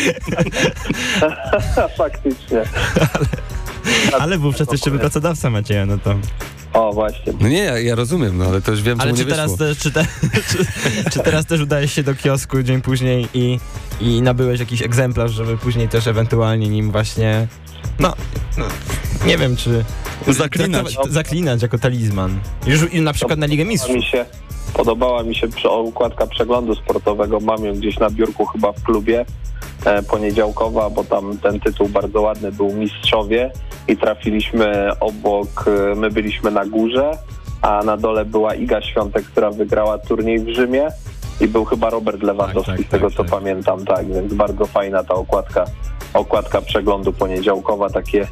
[1.98, 2.58] faktycznie.
[3.00, 3.26] Ale
[4.38, 6.14] wówczas jeszcze był pracodawca Macieja, no to...
[6.72, 7.32] O, właśnie.
[7.40, 9.56] No nie, ja, ja rozumiem, no ale to już wiem, Ale czemu czy nie teraz,
[9.56, 10.06] te, czy, te,
[10.50, 10.64] czy,
[11.10, 13.60] czy teraz też udajesz się do kiosku dzień później i,
[14.00, 17.46] i nabyłeś jakiś egzemplarz, żeby później też ewentualnie nim właśnie,
[17.98, 18.14] no,
[18.58, 18.64] no
[19.26, 19.84] nie wiem, czy...
[20.28, 20.96] Zaklinać.
[21.10, 22.40] Zaklinać jako talizman.
[22.66, 23.96] Już na przykład na Ligę Mistrzów.
[23.96, 24.26] mi się,
[24.74, 25.48] podobała mi się
[25.84, 27.40] układka przeglądu sportowego.
[27.40, 29.24] Mam ją gdzieś na biurku chyba w klubie
[29.84, 33.50] e, poniedziałkowa, bo tam ten tytuł bardzo ładny był Mistrzowie
[33.88, 37.10] i trafiliśmy obok, e, my byliśmy na górze,
[37.62, 40.88] a na dole była Iga Świątek, która wygrała turniej w Rzymie
[41.40, 43.32] i był chyba Robert Lewandowski, Tak, tak, z tego tak, co tak.
[43.32, 45.64] pamiętam, tak, więc bardzo fajna ta okładka,
[46.14, 48.26] okładka przeglądu poniedziałkowa, takie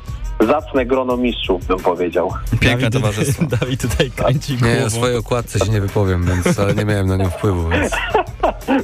[0.46, 2.33] zacne grono mistrzów, bym powiedział.
[2.61, 3.46] Piękne Dawid- towarzystwo.
[3.61, 4.74] Dawid tutaj kręci głową.
[4.74, 7.92] Nie, o swojej okładce się nie wypowiem, więc ale nie miałem na nią wpływu, więc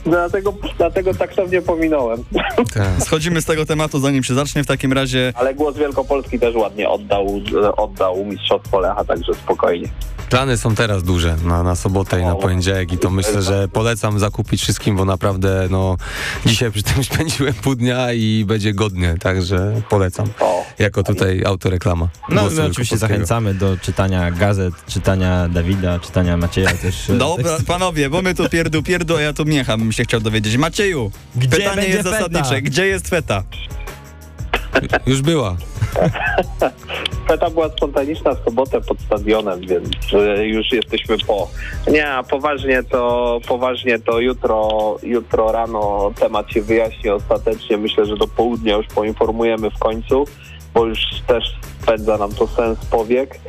[0.04, 2.24] dlatego, dlatego taktownie pominąłem.
[2.74, 2.88] Tak.
[2.98, 4.64] Schodzimy z tego tematu, zanim się zacznie.
[4.64, 7.26] W takim razie Ale głos Wielkopolski też ładnie oddał,
[7.76, 9.88] oddał mistrzostwo Lecha, także spokojnie.
[10.30, 14.18] Plany są teraz duże na, na sobotę i na poniedziałek i to myślę, że polecam
[14.18, 15.96] zakupić wszystkim, bo naprawdę no
[16.46, 20.26] dzisiaj przy tym spędziłem pół dnia i będzie godnie, także polecam.
[20.78, 22.08] Jako tutaj autoreklama.
[22.28, 27.10] No my oczywiście zachęcamy do czytania gazet, czytania Dawida, czytania Macieja też.
[27.18, 30.56] Dobra, panowie, bo my tu pierdu, pierdu, a ja tu miecham, bym się chciał dowiedzieć.
[30.56, 32.10] Macieju, Gdzie pytanie jest feta?
[32.10, 32.62] zasadnicze.
[32.62, 33.42] Gdzie jest feta?
[35.06, 35.56] Już była.
[37.28, 39.88] Feta była spontaniczna w sobotę pod stadionem, więc
[40.42, 41.50] już jesteśmy po.
[41.90, 47.76] Nie, a poważnie to poważnie to jutro, jutro rano temat się wyjaśni ostatecznie.
[47.76, 50.24] Myślę, że do południa już poinformujemy w końcu,
[50.74, 51.44] bo już też
[51.82, 53.40] spędza nam to sens powiek.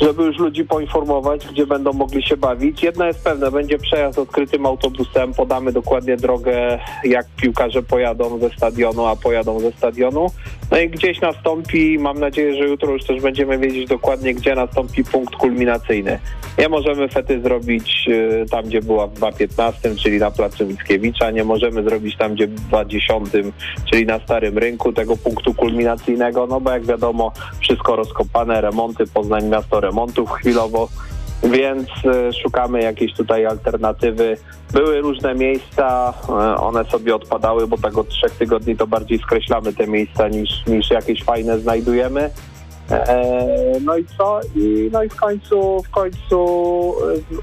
[0.00, 2.82] Żeby już ludzi poinformować, gdzie będą mogli się bawić.
[2.82, 9.06] Jedno jest pewne, będzie przejazd odkrytym autobusem, podamy dokładnie drogę, jak piłkarze pojadą ze stadionu,
[9.06, 10.26] a pojadą ze stadionu.
[10.70, 15.04] No i gdzieś nastąpi, mam nadzieję, że jutro już też będziemy wiedzieć dokładnie, gdzie nastąpi
[15.04, 16.18] punkt kulminacyjny.
[16.58, 21.44] Nie możemy fety zrobić e, tam, gdzie była w 2.15, czyli na Placu Mickiewicza, nie
[21.44, 23.52] możemy zrobić tam, gdzie w 2.10,
[23.90, 29.48] czyli na Starym Rynku, tego punktu kulminacyjnego, no bo jak wiadomo, wszystko rozkopane, remonty, Poznań
[29.48, 30.88] miasto remontów chwilowo,
[31.42, 34.36] więc e, szukamy jakiejś tutaj alternatywy.
[34.72, 39.72] Były różne miejsca, e, one sobie odpadały, bo tak od trzech tygodni to bardziej skreślamy
[39.72, 42.30] te miejsca niż, niż jakieś fajne znajdujemy.
[42.90, 44.40] E, No i co?
[44.56, 46.38] I, no i w końcu, w końcu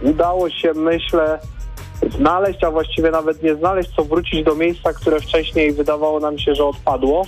[0.02, 1.40] udało się, myślę,
[2.10, 6.56] znaleźć, a właściwie nawet nie znaleźć, co wrócić do miejsca, które wcześniej wydawało nam się,
[6.56, 7.26] że odpadło.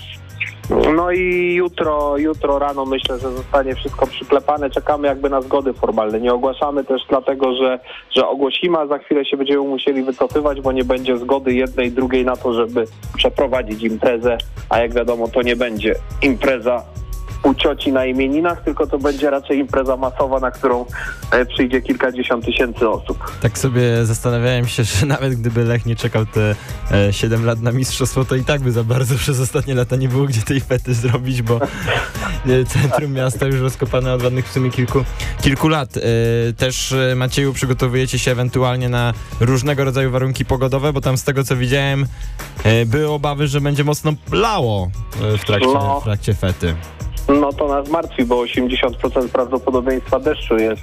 [0.69, 4.69] No i jutro, jutro rano myślę, że zostanie wszystko przyklepane.
[4.69, 6.21] Czekamy jakby na zgody formalne.
[6.21, 7.79] Nie ogłaszamy też dlatego, że,
[8.11, 12.25] że ogłosimy, a za chwilę się będziemy musieli wycofywać, bo nie będzie zgody jednej, drugiej
[12.25, 14.37] na to, żeby przeprowadzić imprezę.
[14.69, 16.83] A jak wiadomo, to nie będzie impreza
[17.43, 20.85] u cioci na imieninach, tylko to będzie raczej impreza masowa, na którą
[21.31, 23.31] e, przyjdzie kilkadziesiąt tysięcy osób.
[23.41, 26.55] Tak sobie zastanawiałem się, że nawet gdyby Lech nie czekał te
[26.91, 30.09] e, 7 lat na mistrzostwo, to i tak by za bardzo przez ostatnie lata nie
[30.09, 34.71] było gdzie tej fety zrobić, bo e, centrum miasta już rozkopane od ładnych w sumie
[34.71, 35.03] kilku,
[35.41, 35.97] kilku lat.
[35.97, 36.01] E,
[36.53, 41.43] też e, Macieju przygotowujecie się ewentualnie na różnego rodzaju warunki pogodowe, bo tam z tego
[41.43, 42.05] co widziałem
[42.63, 44.91] e, były obawy, że będzie mocno lało
[45.33, 45.99] e, w trakcie, No.
[46.01, 46.75] w trakcie fety.
[47.27, 50.81] No to nas martwi, bo 80% prawdopodobieństwa deszczu jest,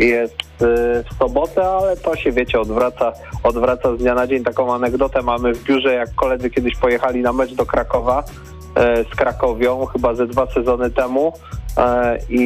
[0.00, 4.44] y, jest y, w sobotę, ale to się wiecie, odwraca, odwraca z dnia na dzień.
[4.44, 8.24] Taką anegdotę mamy w biurze, jak koledzy kiedyś pojechali na mecz do Krakowa
[8.74, 11.32] e, z Krakowią, chyba ze dwa sezony temu
[12.28, 12.40] i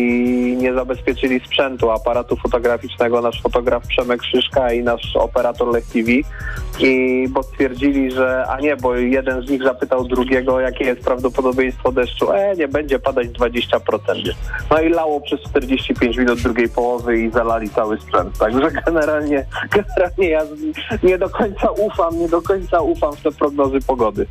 [0.58, 6.10] nie zabezpieczyli sprzętu, aparatu fotograficznego, nasz fotograf Przemek Szyszka i nasz operator Lech TV
[6.80, 11.92] i bo stwierdzili, że a nie, bo jeden z nich zapytał drugiego, jakie jest prawdopodobieństwo
[11.92, 12.32] deszczu.
[12.32, 13.78] E, nie będzie padać 20%.
[14.70, 18.38] No i lało przez 45 minut drugiej połowy i zalali cały sprzęt.
[18.38, 20.40] Także generalnie, generalnie ja
[21.02, 24.26] nie do końca ufam, nie do końca ufam w te prognozy pogody.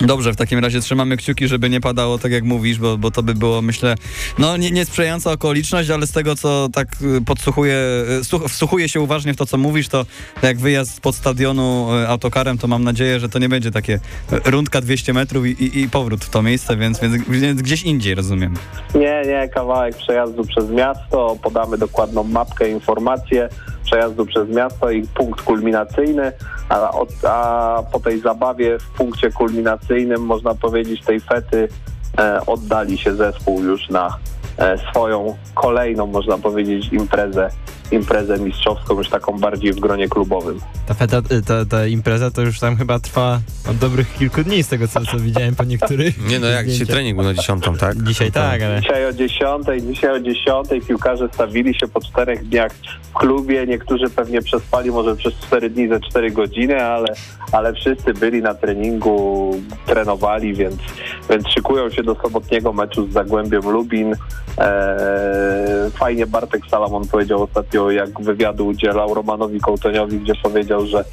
[0.00, 3.22] Dobrze, w takim razie trzymamy kciuki, żeby nie padało tak jak mówisz, bo, bo to
[3.22, 3.94] by było, myślę,
[4.38, 7.76] no nie, niesprzyjająca okoliczność, ale z tego, co tak y, podsłuchuję,
[8.20, 10.06] y, słuch- wsłuchuję się uważnie w to, co mówisz, to
[10.42, 14.00] jak wyjazd pod stadionu y, autokarem, to mam nadzieję, że to nie będzie takie
[14.44, 18.14] rundka 200 metrów i, i, i powrót w to miejsce, więc, więc, więc gdzieś indziej,
[18.14, 18.54] rozumiem.
[18.94, 23.48] Nie, nie, kawałek przejazdu przez miasto, podamy dokładną mapkę, informacje
[23.84, 26.32] przejazdu przez miasto i punkt kulminacyjny,
[26.68, 26.90] a,
[27.28, 31.68] a po tej zabawie w punkcie kulminacyjnym, można powiedzieć, tej fety
[32.18, 34.18] e, oddali się zespół już na
[34.90, 37.50] swoją kolejną, można powiedzieć, imprezę,
[37.90, 40.60] imprezę mistrzowską, już taką bardziej w gronie klubowym.
[40.86, 43.40] Ta, feta, y, ta, ta impreza to już tam chyba trwa
[43.70, 46.86] od dobrych kilku dni z tego, co, co widziałem po niektórych Nie no, jak dzisiaj
[46.86, 48.02] trening był na dziesiątą, tak?
[48.02, 48.80] Dzisiaj tak, ale...
[48.80, 53.66] Dzisiaj o 10, dzisiaj o 10 piłkarze stawili się po czterech dniach w klubie.
[53.66, 57.08] Niektórzy pewnie przespali może przez 4 dni ze 4 godziny, ale,
[57.52, 59.54] ale wszyscy byli na treningu,
[59.86, 60.76] trenowali, więc,
[61.30, 64.16] więc szykują się do sobotniego meczu z Zagłębiem Lubin.
[64.58, 71.04] Eee, fajnie Bartek Salamon powiedział ostatnio, jak wywiadu udzielał Romanowi Kołtoniowi, gdzie powiedział, że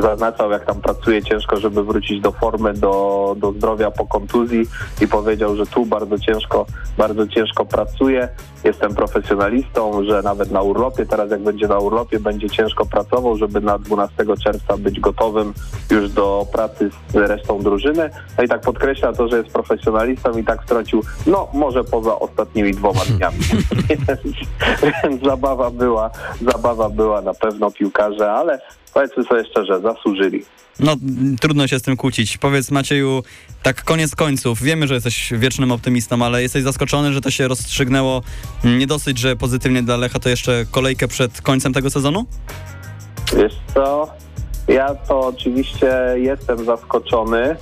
[0.00, 4.66] zaznaczał, jak tam pracuje ciężko, żeby wrócić do formy, do, do zdrowia po kontuzji
[5.00, 6.66] i powiedział, że tu bardzo ciężko,
[6.98, 8.28] bardzo ciężko pracuje.
[8.64, 13.60] Jestem profesjonalistą, że nawet na urlopie, teraz jak będzie na urlopie, będzie ciężko pracował, żeby
[13.60, 15.54] na 12 czerwca być gotowym
[15.90, 18.10] już do pracy z resztą drużyny.
[18.38, 22.72] No i tak podkreśla to, że jest profesjonalistą i tak wtrącił, no może poza ostatnimi
[22.72, 23.38] dwoma dniami.
[23.88, 24.20] więc,
[25.04, 26.10] więc zabawa była,
[26.52, 28.60] zabawa była na pewno piłkarze, ale
[28.94, 30.44] powiedzmy sobie szczerze, zasłużyli.
[30.80, 30.96] No,
[31.40, 32.38] trudno się z tym kłócić.
[32.38, 33.22] Powiedz Macieju,
[33.62, 38.22] tak koniec końców, wiemy, że jesteś wiecznym optymistą, ale jesteś zaskoczony, że to się rozstrzygnęło
[38.64, 42.24] nie dosyć, że pozytywnie dla Lecha, to jeszcze kolejkę przed końcem tego sezonu?
[43.36, 44.10] Wiesz co,
[44.68, 47.56] ja to oczywiście jestem zaskoczony,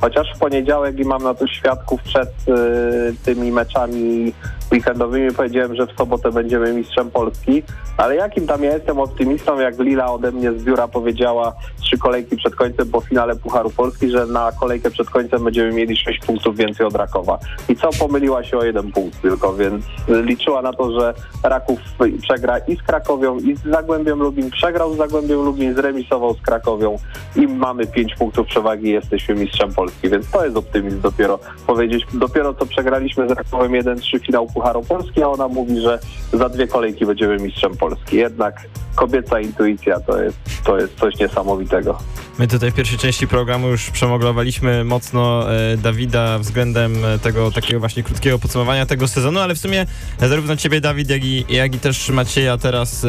[0.00, 4.32] chociaż w poniedziałek i mam na to świadków przed y, tymi meczami
[4.72, 7.62] weekendowymi powiedziałem, że w sobotę będziemy mistrzem Polski,
[7.96, 12.36] ale jakim tam ja jestem optymistą, jak Lila ode mnie z biura powiedziała trzy kolejki
[12.36, 16.56] przed końcem po finale Pucharu Polski, że na kolejkę przed końcem będziemy mieli sześć punktów
[16.56, 17.38] więcej od Rakowa.
[17.68, 21.78] I co, pomyliła się o jeden punkt tylko, więc liczyła na to, że Raków
[22.22, 26.96] przegra i z Krakowią, i z Zagłębiem Lubin, przegrał z Zagłębiem Lubin, zremisował z Krakowią
[27.36, 32.06] i mamy pięć punktów przewagi i jesteśmy mistrzem Polski, więc to jest optymizm dopiero powiedzieć.
[32.14, 35.98] Dopiero co przegraliśmy z Rakowem 1-3 finał Pucharu Polski, a ona mówi, że
[36.32, 38.16] za dwie kolejki będziemy mistrzem Polski.
[38.16, 41.98] Jednak kobieca intuicja to jest, to jest coś niesamowitego.
[42.38, 47.80] My tutaj w pierwszej części programu już przemoglowaliśmy mocno e, Dawida względem e, tego takiego
[47.80, 49.86] właśnie krótkiego podsumowania tego sezonu, ale w sumie
[50.18, 53.08] zarówno ciebie Dawid, jak i, jak i też Macieja teraz e,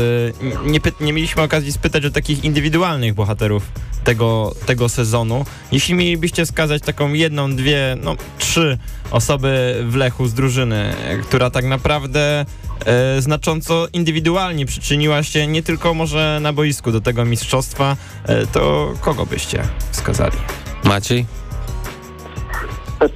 [0.66, 3.64] nie, nie mieliśmy okazji spytać o takich indywidualnych bohaterów
[4.04, 5.46] tego, tego sezonu.
[5.72, 8.78] Jeśli mielibyście wskazać taką jedną, dwie, no trzy
[9.12, 12.46] osoby w Lechu z drużyny, e, która tak naprawdę
[12.86, 17.96] e, znacząco indywidualnie przyczyniła się nie tylko może na boisku do tego mistrzostwa,
[18.28, 20.38] e, to kogo byście wskazali?
[20.84, 21.26] Maciej?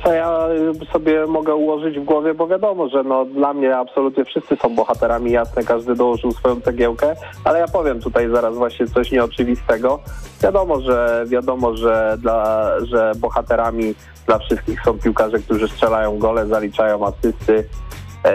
[0.03, 0.47] Co ja
[0.93, 5.31] sobie mogę ułożyć w głowie, bo wiadomo, że no, dla mnie absolutnie wszyscy są bohaterami,
[5.31, 9.99] jasne, każdy dołożył swoją cegiełkę, ale ja powiem tutaj zaraz właśnie coś nieoczywistego.
[10.43, 13.95] Wiadomo, że wiadomo, że, dla, że bohaterami
[14.27, 17.69] dla wszystkich są piłkarze, którzy strzelają gole, zaliczają asysty,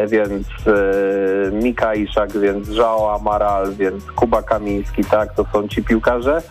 [0.09, 6.43] więc e, Mika Iszak, więc Żao Amaral, więc Kuba Kamiński, tak, to są ci piłkarze.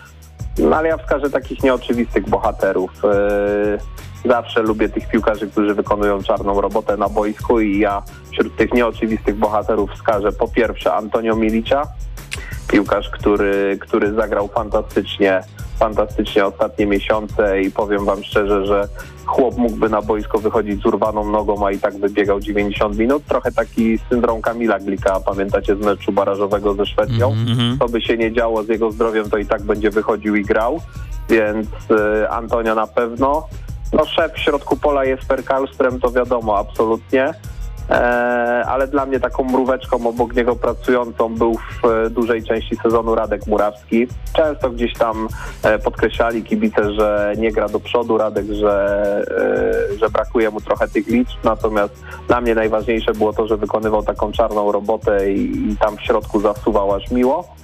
[0.58, 2.91] No ale ja wskażę takich nieoczywistych bohaterów.
[3.06, 8.73] E, Zawsze lubię tych piłkarzy, którzy wykonują czarną robotę na boisku i ja wśród tych
[8.73, 11.84] nieoczywistych bohaterów wskażę po pierwsze Antonio Milicia,
[12.67, 15.41] piłkarz, który, który zagrał fantastycznie,
[15.79, 18.87] fantastycznie ostatnie miesiące i powiem wam szczerze, że
[19.25, 23.25] chłop mógłby na boisko wychodzić z urwaną nogą, a i tak wybiegał 90 minut.
[23.25, 27.31] Trochę taki syndrom Kamila Glika, pamiętacie z meczu barażowego ze Szwecją?
[27.31, 27.77] Mhm.
[27.79, 30.81] co by się nie działo z jego zdrowiem, to i tak będzie wychodził i grał,
[31.29, 33.47] więc y, Antonio na pewno.
[33.93, 37.33] No szef w środku pola jest Karlström, to wiadomo, absolutnie.
[37.89, 43.15] E, ale dla mnie taką mróweczką obok niego pracującą był w e, dużej części sezonu
[43.15, 44.08] Radek Murawski.
[44.34, 45.28] Często gdzieś tam
[45.63, 49.25] e, podkreślali kibice, że nie gra do przodu Radek, że,
[49.99, 54.32] że brakuje mu trochę tych liczb, natomiast dla mnie najważniejsze było to, że wykonywał taką
[54.32, 57.60] czarną robotę i, i tam w środku zasuwał aż miło.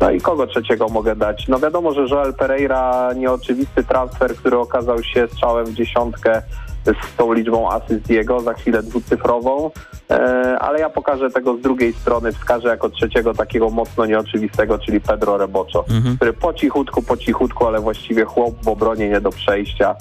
[0.00, 1.48] No i kogo trzeciego mogę dać?
[1.48, 6.42] No wiadomo, że Joel Pereira nieoczywisty transfer, który okazał się strzałem w dziesiątkę
[6.94, 9.70] z tą liczbą asyst jego, za chwilę dwucyfrową,
[10.10, 10.14] e,
[10.58, 15.36] ale ja pokażę tego z drugiej strony, wskażę jako trzeciego takiego mocno nieoczywistego, czyli Pedro
[15.36, 16.16] Rebocho, Mhm.
[16.16, 19.94] który po cichutku, po cichutku, ale właściwie chłop w obronie nie do przejścia.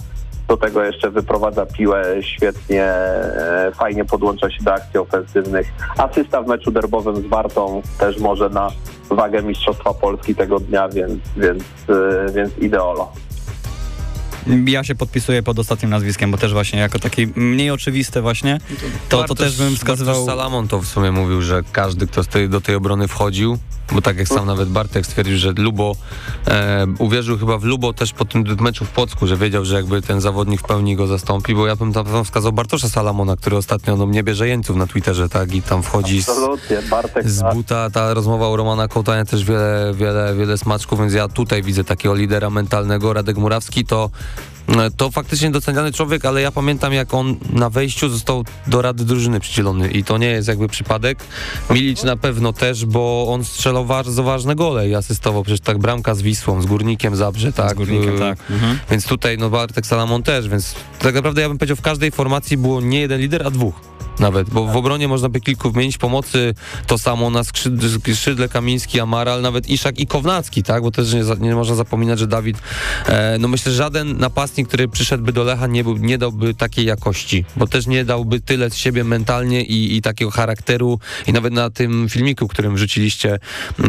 [0.47, 5.67] Do tego jeszcze wyprowadza piłę świetnie, e, fajnie podłącza się do akcji ofensywnych.
[5.97, 8.69] Asysta w meczu derbowym z Wartą też może na
[9.09, 13.11] wagę Mistrzostwa Polski tego dnia, więc, więc, e, więc ideolo.
[14.65, 18.59] Ja się podpisuję pod ostatnim nazwiskiem, bo też właśnie jako taki mniej oczywiste właśnie,
[19.09, 20.15] to, to też bym wskazywał...
[20.15, 23.57] Bartosz Salamon to w sumie mówił, że każdy, kto z tej, do tej obrony wchodził,
[23.91, 25.95] bo tak jak sam nawet Bartek stwierdził, że Lubo
[26.47, 30.01] e, uwierzył chyba w Lubo też po tym meczu w Płocku, że wiedział, że jakby
[30.01, 33.95] ten zawodnik w pełni go zastąpi, bo ja bym tam wskazał Bartosza Salamona, który ostatnio
[33.95, 36.29] no, nie bierze jeńców na Twitterze, tak, i tam wchodzi z,
[36.89, 37.53] Bartek z tak.
[37.53, 41.83] buta, ta rozmowa u Romana Kołtania też wiele, wiele, wiele smaczków, więc ja tutaj widzę
[41.83, 43.13] takiego lidera mentalnego.
[43.13, 44.09] Radek Murawski to
[44.97, 49.39] to faktycznie doceniany człowiek, ale ja pamiętam jak on na wejściu został do rady drużyny
[49.39, 51.19] przydzielony i to nie jest jakby przypadek.
[51.69, 56.15] Milic na pewno też, bo on strzelał bardzo ważne gole i asystował przecież tak bramka
[56.15, 57.71] z Wisłą, z Górnikiem Zabrze, tak.
[57.71, 58.37] Z górnikiem, Y, tak.
[58.49, 58.79] Mhm.
[58.91, 62.57] Więc tutaj no Bartek Salamon też, więc tak naprawdę ja bym powiedział w każdej formacji
[62.57, 63.96] było nie jeden lider, a dwóch.
[64.19, 65.97] Nawet, bo w obronie można by kilku wymienić.
[65.97, 66.53] Pomocy,
[66.87, 71.55] to samo na skrzydle, Kamiński, Amaral, nawet Iszak i Kownacki, tak, bo też nie, nie
[71.55, 72.57] można zapominać, że Dawid,
[73.05, 76.85] e, no myślę, że żaden napastnik, który przyszedłby do Lecha nie, był, nie dałby takiej
[76.85, 80.99] jakości, bo też nie dałby tyle z siebie mentalnie i, i takiego charakteru.
[81.27, 83.39] I nawet na tym filmiku, którym wrzuciliście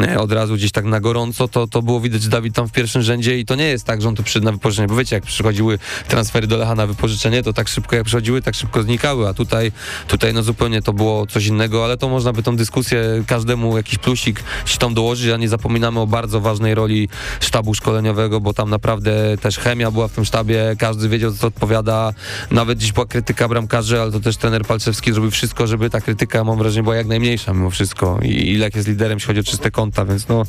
[0.01, 2.71] e, od razu gdzieś tak na gorąco, to, to było widać, że Dawid tam w
[2.71, 5.15] pierwszym rzędzie i to nie jest tak, że on tu przyszedł na wypożyczenie, bo wiecie,
[5.15, 9.27] jak przychodziły transfery do Lecha na wypożyczenie, to tak szybko jak przychodziły, tak szybko znikały,
[9.27, 9.71] a tutaj
[10.19, 13.97] Tutaj no zupełnie to było coś innego, ale to można by tą dyskusję każdemu jakiś
[13.97, 17.09] plusik się tam dołożyć, a nie zapominamy o bardzo ważnej roli
[17.39, 22.13] sztabu szkoleniowego, bo tam naprawdę też chemia była w tym sztabie, każdy wiedział, co odpowiada.
[22.51, 26.43] Nawet dziś była krytyka bramkarzy, ale to też trener Palczewski zrobił wszystko, żeby ta krytyka,
[26.43, 28.19] mam wrażenie, była jak najmniejsza mimo wszystko.
[28.21, 30.43] I Ilek jest liderem, jeśli chodzi o czyste konta, więc no,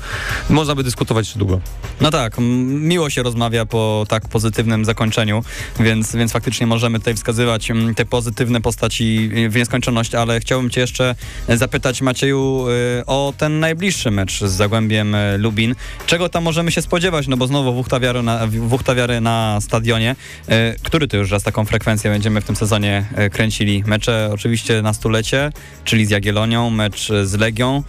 [0.50, 1.60] można by dyskutować jeszcze długo.
[2.00, 2.36] No tak,
[2.68, 5.42] miło się rozmawia po tak pozytywnym zakończeniu,
[5.80, 11.14] więc, więc faktycznie możemy tutaj wskazywać te pozytywne postaci w nieskończoność, ale chciałbym cię jeszcze
[11.48, 12.66] zapytać Macieju
[13.00, 15.74] y, o ten najbliższy mecz z Zagłębiem y, Lubin.
[16.06, 17.28] Czego tam możemy się spodziewać?
[17.28, 20.16] No bo znowu Wuchtawiary na, Wuchtawiary na stadionie.
[20.48, 23.84] Y, Który to już raz taką frekwencję będziemy w tym sezonie kręcili?
[23.86, 25.52] Mecze oczywiście na stulecie,
[25.84, 27.82] czyli z Jagiellonią, mecz z Legią,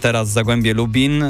[0.00, 1.24] teraz Zagłębie Lubin.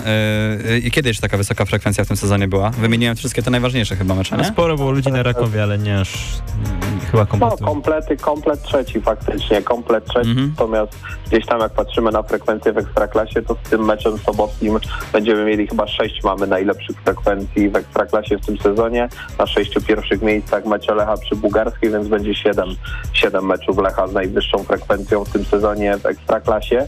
[0.84, 2.70] I kiedy jeszcze taka wysoka frekwencja w tym sezonie była?
[2.70, 4.48] Wymieniłem wszystkie te najważniejsze chyba mecze, No, nie?
[4.48, 6.08] sporo było ludzi na Rakowie, ale nie aż
[6.56, 7.64] mm, chyba No, kompletu.
[7.64, 10.48] komplety, komplet trzeci faktycznie, komplet trzeci, Mhm.
[10.50, 14.78] natomiast gdzieś tam jak patrzymy na frekwencję w Ekstraklasie, to z tym meczem sobotnim
[15.12, 19.08] będziemy mieli chyba sześć mamy najlepszych frekwencji w Ekstraklasie w tym sezonie,
[19.38, 22.68] na sześciu pierwszych miejscach mecze Lecha przy Bułgarskiej, więc będzie siedem,
[23.12, 26.86] siedem meczów Lecha z najwyższą frekwencją w tym sezonie w Ekstraklasie.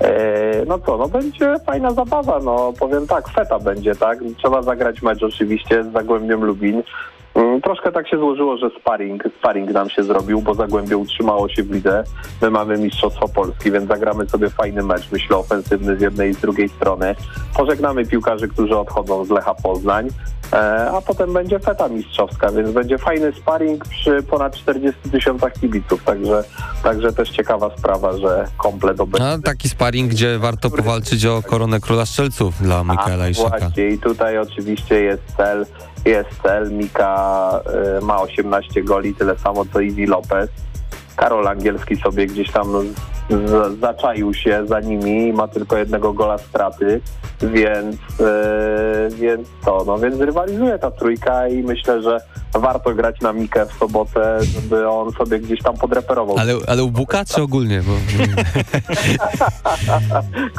[0.00, 4.18] Eee, No co, no będzie fajna zabawa, no powiem tak, feta będzie, tak?
[4.36, 6.82] Trzeba zagrać mecz oczywiście z Zagłębiem Lubin.
[7.38, 11.62] Mm, Troszkę tak się złożyło, że sparring, sparring nam się zrobił, bo Zagłębie utrzymało się
[11.62, 12.04] w lidze.
[12.42, 16.38] My mamy Mistrzostwo Polski, więc zagramy sobie fajny mecz, myślę, ofensywny z jednej i z
[16.38, 17.14] drugiej strony.
[17.56, 20.08] Pożegnamy piłkarzy, którzy odchodzą z Lecha Poznań,
[20.52, 26.04] e, a potem będzie feta mistrzowska, więc będzie fajny sparring przy ponad 40 tysiącach kibiców,
[26.04, 26.44] także,
[26.82, 29.26] także też ciekawa sprawa, że komplet obecny.
[29.26, 33.58] A taki sparring, gdzie warto powalczyć o koronę króla strzelców dla Mikaela A, Iszaka.
[33.58, 35.66] Właśnie i tutaj oczywiście jest cel,
[36.08, 36.72] jest cel.
[36.72, 37.60] Mika
[37.98, 40.50] y, ma 18 goli, tyle samo co Iwi Lopez.
[41.16, 42.72] Karol Angielski sobie gdzieś tam
[43.30, 47.00] z, zaczaił się za nimi, ma tylko jednego gola straty,
[47.42, 52.20] więc, y, więc to, no więc rywalizuje ta trójka i myślę, że
[52.54, 56.38] warto grać na Mikę w sobotę, żeby on sobie gdzieś tam podreperował.
[56.38, 57.82] Ale, ale u Buka czy ogólnie?
[57.82, 57.92] Bo,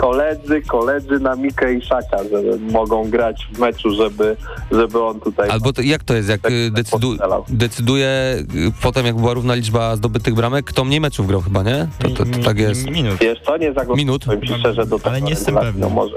[0.02, 4.36] Koledzy, koledzy na Mikę i Szaka, że mogą grać w meczu, żeby,
[4.72, 5.50] żeby on tutaj...
[5.50, 7.16] albo to, jak to jest, jak y, decydu,
[7.50, 8.46] decyduje y,
[8.82, 11.88] potem, jak była równa liczba zdobytych bramek, kto mniej meczów grał chyba, nie?
[12.00, 12.86] To, to, to tak jest.
[12.86, 13.20] Mi- Minut.
[13.22, 14.26] Wiesz co, nie zagłosowałem Minut?
[14.48, 15.10] ci szczerze do tego.
[15.10, 15.82] Ale nie jestem pewny.
[15.82, 16.16] No może.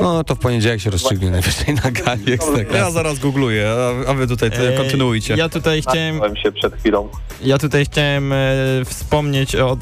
[0.00, 2.24] No to w poniedziałek się rozstrzygnie najwyżej na gali
[2.74, 3.70] Ja zaraz googluję,
[4.06, 5.34] a, a wy tutaj ty, kontynuujcie.
[5.34, 7.08] Ja tutaj chciałem, się przed chwilą.
[7.42, 8.36] ja tutaj chciałem e,
[8.84, 9.72] wspomnieć, o,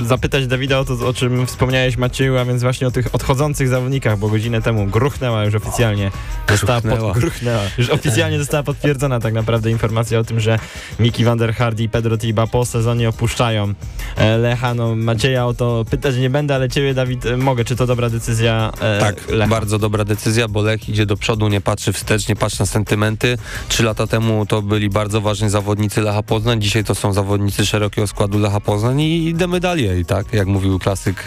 [0.00, 3.68] e, zapytać Dawida o to, o czym wspomniałeś Macieju, a więc właśnie o tych odchodzących
[3.68, 6.10] zawodnikach, bo godzinę temu gruchnęła już oficjalnie,
[6.50, 7.12] została Gruchnęła.
[7.12, 10.58] pod, gruchnęła, już oficjalnie została potwierdzona tak naprawdę informacja o tym, że
[11.00, 13.74] Miki van der Hardy i Pedro Tiba po sezonie opuszczają
[14.16, 14.74] e, Lecha.
[14.74, 14.96] No
[15.38, 18.72] Macieja o to pytać nie będę, ale ciebie Dawid e, mogę, czy to dobra decyzja
[18.80, 19.50] e, Tak, Lecha?
[19.50, 23.38] bardzo dobra decyzja, bo Lech idzie do przodu, nie patrzy wstecz, nie patrzy na sentymenty.
[23.68, 28.06] Trzy lata temu to byli bardzo ważni zawodnicy Lecha Poznań, dzisiaj to są zawodnicy szerokiego
[28.06, 30.32] składu Lecha Poznań i idziemy dalej, tak?
[30.32, 31.24] Jak mówił klasyk.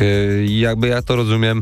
[0.47, 1.61] I jakby ja to rozumiem,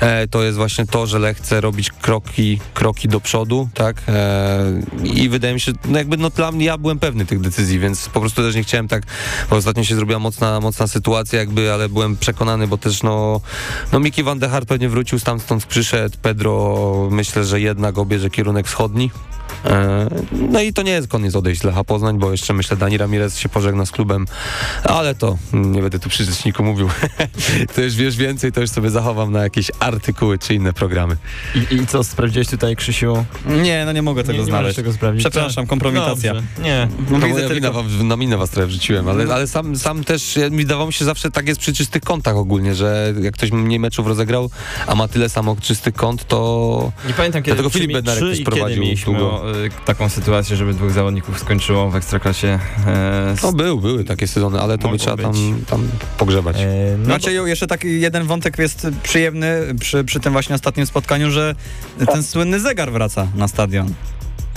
[0.00, 4.02] e, to jest właśnie to, że Lech chce robić kroki, kroki do przodu, tak?
[4.08, 7.78] E, I wydaje mi się, no jakby no dla mnie, ja byłem pewny tych decyzji,
[7.78, 9.02] więc po prostu też nie chciałem tak,
[9.50, 13.40] bo ostatnio się zrobiła mocna, mocna sytuacja jakby, ale byłem przekonany, bo też no,
[13.92, 18.66] no Miki van de Haar pewnie wrócił stamtąd, przyszedł, Pedro myślę, że jednak obierze kierunek
[18.66, 19.10] wschodni.
[19.66, 20.08] E,
[20.50, 23.48] No i to nie jest koniec odejść Lecha Poznań, bo jeszcze myślę Dani Ramirez się
[23.48, 24.26] pożegna z klubem,
[24.84, 26.88] ale to mm, nie będę tu przy rzeczniku mówił.
[27.74, 31.16] to już wiesz więcej, to już sobie zachowam na jakieś artykuły czy inne programy.
[31.54, 33.24] I, I co, sprawdziłeś tutaj, Krzysiu?
[33.46, 34.76] Nie, no nie mogę tego nie, nie znaleźć.
[34.76, 35.22] tego sprawdzić.
[35.24, 36.34] Przepraszam, kompromitacja.
[36.34, 36.48] Dobrze.
[36.62, 36.88] Nie.
[37.10, 37.72] No, moja wina, tylko...
[37.72, 40.92] wam, na minę was trochę wrzuciłem, ale, ale sam, sam też, ja- mi wydawało mi
[40.92, 44.50] się zawsze tak jest przy czystych kątach ogólnie, że jak ktoś mniej meczów rozegrał,
[44.86, 48.68] a ma tyle samo czystych kąt, to Nie pamiętam kiedy Dlatego Filip Bednarek też prowadził
[48.68, 49.42] kiedy mieliśmy długo.
[49.42, 49.44] o,
[49.84, 52.58] taką sytuację, żeby dwóch zawodników skończyło w Ekstraklasie.
[52.86, 55.34] E, no był, były takie sezony, ale to by trzeba tam,
[55.70, 55.88] tam
[56.18, 56.56] pogrzebać.
[56.60, 56.66] e,
[56.98, 61.54] no Macieju, jeszcze taki jeden wątek jest przyjemny przy, przy tym właśnie ostatnim spotkaniu, że
[62.12, 63.94] ten słynny zegar wraca na stadion.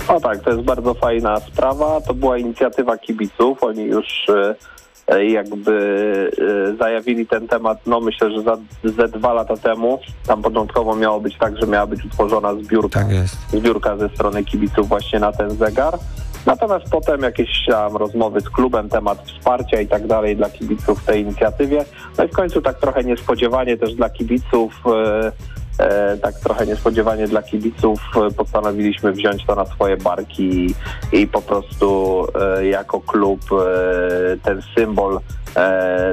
[0.08, 2.00] O tak, to jest bardzo fajna sprawa.
[2.00, 3.62] To była inicjatywa kibiców.
[3.62, 4.54] Oni już e,
[5.18, 6.30] jakby
[6.72, 9.98] e, zajawili ten temat, no myślę, że za, ze dwa lata temu.
[10.26, 13.36] Tam początkowo miało być tak, że miała być utworzona zbiórka, Tak jest.
[13.50, 15.98] zbiórka ze strony kibiców właśnie na ten zegar.
[16.46, 21.06] Natomiast potem jakieś tam rozmowy z klubem, temat wsparcia i tak dalej dla kibiców w
[21.06, 21.84] tej inicjatywie.
[22.18, 25.32] No i w końcu tak trochę niespodziewanie też dla kibiców, e, e,
[26.22, 30.74] tak trochę niespodziewanie dla kibiców e, postanowiliśmy wziąć to na swoje barki
[31.12, 35.39] i, po prostu e, jako klub e, ten symbol e,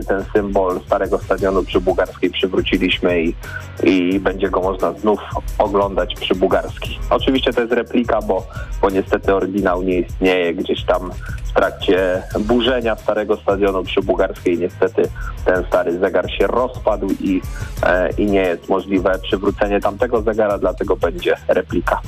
[0.07, 3.35] ten symbol starego stadionu przy Bugarskiej przywróciliśmy i,
[3.83, 5.19] i będzie go można znów
[5.57, 6.99] oglądać przy Bugarskiej.
[7.09, 8.47] Oczywiście to jest replika, bo,
[8.81, 11.11] bo niestety oryginał nie istnieje gdzieś tam
[11.43, 14.57] w trakcie burzenia starego stadionu przy Bugarskiej.
[14.57, 15.01] Niestety
[15.45, 17.41] ten stary zegar się rozpadł i,
[17.83, 22.01] e, i nie jest możliwe przywrócenie tamtego zegara, dlatego będzie replika.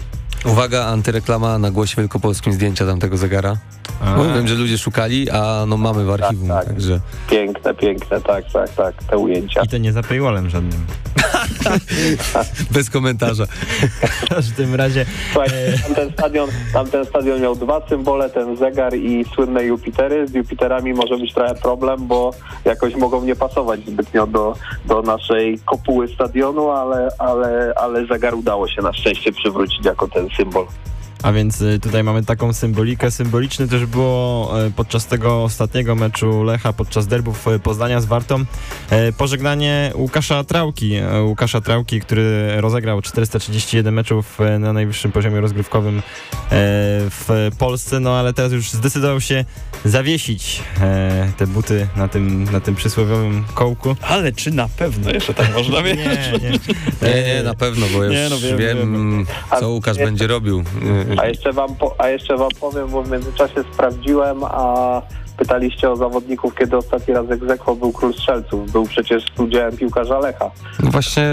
[0.45, 3.57] Uwaga, antyreklama na głosie wielkopolskim zdjęcia tamtego zegara.
[4.17, 6.65] Bo wiem, że ludzie szukali, a no mamy w archiwum, tak.
[6.65, 6.99] także...
[7.29, 9.61] Piękne, piękne, tak, tak, tak, te ujęcia.
[9.61, 10.85] I to nie za paywallem żadnym.
[12.71, 13.45] Bez komentarza.
[14.01, 15.49] W każdym razie Słuchaj,
[15.83, 20.27] tamten stadion, tamten stadion miał dwa symbole, ten zegar i słynne Jupitery.
[20.27, 22.31] Z Jupiterami może być trochę problem, bo
[22.65, 28.67] jakoś mogą nie pasować zbytnio do, do naszej kopuły stadionu, ale, ale, ale zegar udało
[28.67, 30.65] się na szczęście przywrócić jako ten symbol.
[31.23, 33.11] A więc y, tutaj mamy taką symbolikę.
[33.11, 38.45] Symboliczne też było y, podczas tego ostatniego meczu Lecha, podczas derbów y, Poznania z Wartą,
[39.17, 40.93] pożegnanie Łukasza Trałki.
[41.21, 46.01] Łukasza Trałki, który rozegrał 431 meczów na najwyższym poziomie rozgrywkowym
[47.09, 49.45] w Polsce, no ale teraz już zdecydował się
[49.85, 50.63] zawiesić
[51.37, 53.95] te buty na tym, na tym przysłowiowym kołku.
[54.01, 55.97] Ale czy na pewno jeszcze tak można mieć?
[56.05, 56.59] Nie, nie.
[57.01, 60.63] Nie, nie, na pewno, bo już Nie, no wiem, wiem, A co Łukasz będzie robił.
[61.17, 65.01] A jeszcze wam, po, a jeszcze wam powiem, bo w międzyczasie sprawdziłem, a
[65.37, 68.71] pytaliście o zawodników, kiedy ostatni raz egzekwo był król strzelców.
[68.71, 70.51] Był przecież z udziałem piłkarza Lecha.
[70.83, 71.23] No właśnie,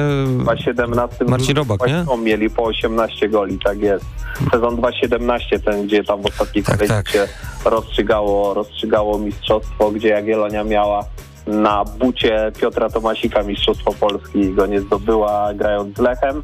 [0.57, 2.05] W 17 Marcin Robak, nie?
[2.19, 4.05] mieli po 18 goli, tak jest.
[4.53, 7.09] Sezon 2017, ten gdzie tam w ostatniej Tak, kolejce tak.
[7.09, 7.29] się
[7.65, 11.05] rozstrzygało, rozstrzygało mistrzostwo, gdzie Jagiellonia miała
[11.47, 16.43] na bucie Piotra Tomasika mistrzostwo Polski i go nie zdobyła grając z Lechem.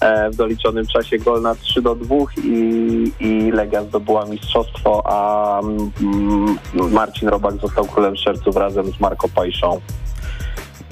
[0.00, 5.60] E, w doliczonym czasie gol na 3 do 2 i, i Legia zdobyła mistrzostwo, a
[5.60, 6.58] mm,
[6.92, 9.80] Marcin Robak został królem szerców razem z Marco Pajszą.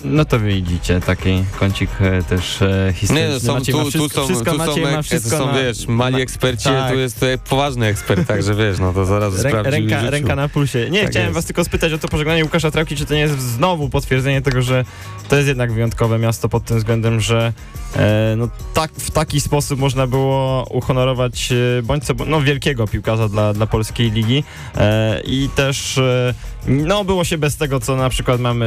[0.05, 3.29] No to widzicie, taki kącik e, też e, historyczny.
[3.29, 5.53] nie, no, są, Maciej tu, tu wszystko, są, wszystko tu są, ma wszystko są na,
[5.53, 6.93] wiesz, mali eksperci, tak.
[6.93, 10.37] tu jest tutaj poważny ekspert, także wiesz, no to zaraz Rę, sprawdził i ręka, ręka
[10.37, 10.91] na pulsie.
[10.91, 11.35] Nie, Tak chciałem jest.
[11.35, 14.63] was tylko spytać o to pożegnanie Łukasza Trałki, czy to nie jest znowu potwierdzenie tego,
[14.63, 14.85] że
[15.29, 17.53] to jest jednak wyjątkowe miasto pod tym względem, że
[17.97, 23.29] e, no, tak, w taki sposób można było uhonorować e, bądź co, no, wielkiego piłkarza
[23.29, 24.45] dla, dla polskiej ligi
[24.77, 26.35] e, i też e,
[26.67, 28.67] no, było się bez tego, co na przykład mamy,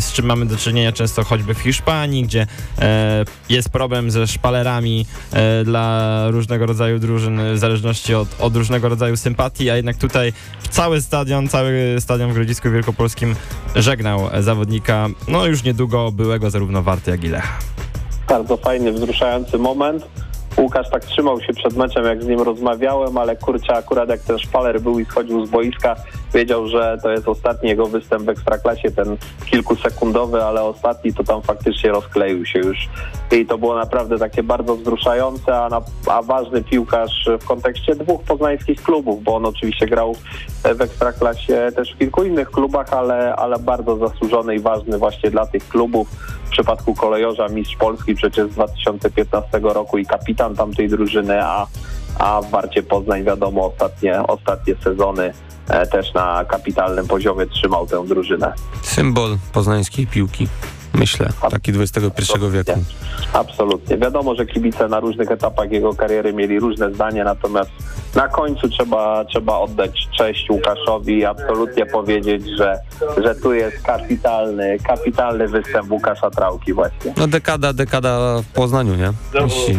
[0.00, 2.46] z czym mamy do czynienia często choćby w Hiszpanii, gdzie
[2.78, 8.88] e, jest problem ze szpalerami e, dla różnego rodzaju drużyn, w zależności od, od różnego
[8.88, 10.32] rodzaju sympatii, a jednak tutaj
[10.70, 13.34] cały stadion, cały stadion w Grodzisku Wielkopolskim
[13.76, 17.58] żegnał zawodnika, no już niedługo byłego zarówno Warty, jak i Lecha.
[18.28, 20.27] Bardzo fajny, wzruszający moment.
[20.58, 24.38] Łukasz tak trzymał się przed meczem, jak z nim rozmawiałem, ale kurczę, akurat jak ten
[24.38, 25.96] szpaler był i schodził z boiska,
[26.34, 29.16] wiedział, że to jest ostatni jego występ w Ekstraklasie, ten
[29.50, 32.88] kilkusekundowy, ale ostatni to tam faktycznie rozkleił się już.
[33.32, 38.22] I to było naprawdę takie bardzo wzruszające, a, na, a ważny piłkarz w kontekście dwóch
[38.22, 40.16] poznańskich klubów, bo on oczywiście grał
[40.64, 45.46] w Ekstraklasie też w kilku innych klubach, ale, ale bardzo zasłużony i ważny właśnie dla
[45.46, 46.08] tych klubów.
[46.48, 51.66] W przypadku kolejorza mistrz Polski przecież z 2015 roku i kapitan tamtej drużyny, a,
[52.18, 55.32] a w Warcie Poznań wiadomo ostatnie, ostatnie sezony
[55.68, 58.52] e, też na kapitalnym poziomie trzymał tę drużynę.
[58.82, 60.48] Symbol poznańskiej piłki,
[60.94, 62.02] myślę, taki XXI
[62.50, 62.72] wieku.
[63.32, 63.98] Absolutnie.
[63.98, 67.70] Wiadomo, że kibice na różnych etapach jego kariery mieli różne zdanie, natomiast
[68.14, 72.78] na końcu trzeba, trzeba oddać cześć Łukaszowi i absolutnie powiedzieć, że,
[73.24, 77.12] że tu jest kapitalny, kapitalny występ Łukasza Trałki właśnie.
[77.16, 79.12] No dekada, dekada w Poznaniu, nie?
[79.40, 79.76] Jeśli-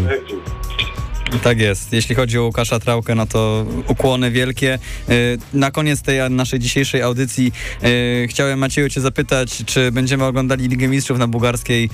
[1.38, 1.94] Tak jest.
[1.94, 4.80] Jeśli chodzi o Łukasza Trałkę, no to ukłony wielkie.
[5.10, 7.52] Y, Na koniec tej naszej dzisiejszej audycji
[7.84, 11.90] y, chciałem Macieju cię zapytać, czy będziemy oglądali Ligę Mistrzów na Bułgarskiej y,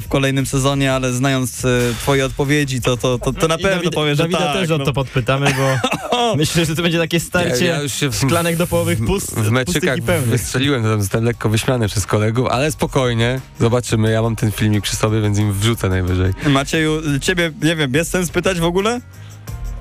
[0.00, 1.62] w kolejnym sezonie, ale znając
[2.00, 4.52] twoje odpowiedzi, to, to, to, to na I pewno Dawida, powiesz, że Dawida tak.
[4.56, 4.84] też o no.
[4.84, 5.78] to podpytamy, bo
[6.36, 9.34] myślę, że to będzie takie starcie Ja- ja już się w- szklanek do połowych pust,
[9.34, 14.10] w meczykach wystrzeliłem, to tam zostałem lekko wyśmiany przez kolegów, ale spokojnie, zobaczymy.
[14.10, 16.32] Ja mam ten filmik przy sobie, więc im wrzucę najwyżej.
[16.46, 19.00] Macieju, ciebie, nie wiem, jest sens pytać w ogóle?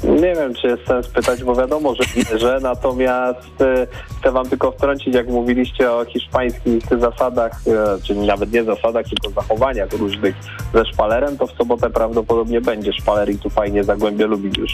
[0.03, 3.87] Nie wiem, czy jest sens pytać, bo wiadomo, że wierzę, natomiast e,
[4.19, 9.41] chcę wam tylko wtrącić, jak mówiliście o hiszpańskich zasadach, e, czy nawet nie zasadach, tylko
[9.41, 10.35] zachowaniach różnych
[10.73, 14.71] ze szpalerem, to w sobotę prawdopodobnie będzie szpaler i tu fajnie Zagłębie lubi już.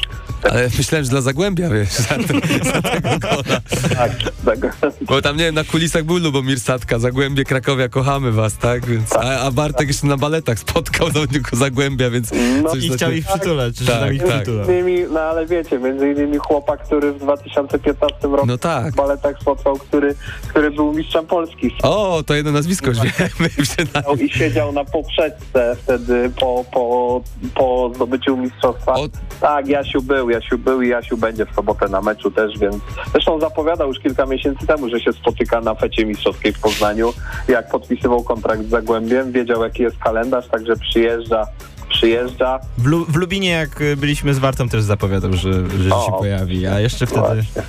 [0.52, 3.62] Ale myślałem, że dla Zagłębia, wiesz, za, te, za tego gola.
[3.96, 4.12] Tak,
[4.46, 4.92] tak.
[5.02, 8.86] Bo tam, nie wiem, na kulisach był Lubomir Sadka, Zagłębie, Krakowia, kochamy was, tak?
[8.86, 12.32] Więc, a, a Bartek jeszcze na baletach spotkał zawodników Zagłębia, więc
[12.64, 14.46] No coś I chciał ich przytulać, Tak, tak, tak.
[15.12, 18.94] No ale wiecie, między innymi chłopak, który w 2015 roku No tak.
[18.94, 20.16] w baletach spotkał, który,
[20.50, 24.26] który był mistrzem Polski O, to jedno nazwisko już wiemy przynajmniej.
[24.26, 27.22] i siedział na poprzeczce wtedy po, po,
[27.56, 28.94] po zdobyciu mistrzostwa.
[28.94, 29.08] O,
[29.42, 32.76] Tak, Jasiu był, Jasiu był i Jasiu będzie w sobotę na meczu też, więc
[33.12, 37.14] zresztą zapowiadał już kilka miesięcy temu, że się spotyka na fecie mistrzowskiej w Poznaniu.
[37.48, 41.46] Jak podpisywał kontrakt z Zagłębiem, wiedział jaki jest kalendarz, także przyjeżdża,
[41.92, 42.60] przyjeżdża.
[42.78, 46.06] W, Lu- w Lubinie, jak y, byliśmy z Wartą, też zapowiadał, że, że O.
[46.06, 47.22] się pojawi, a jeszcze wtedy...
[47.22, 47.62] Właśnie.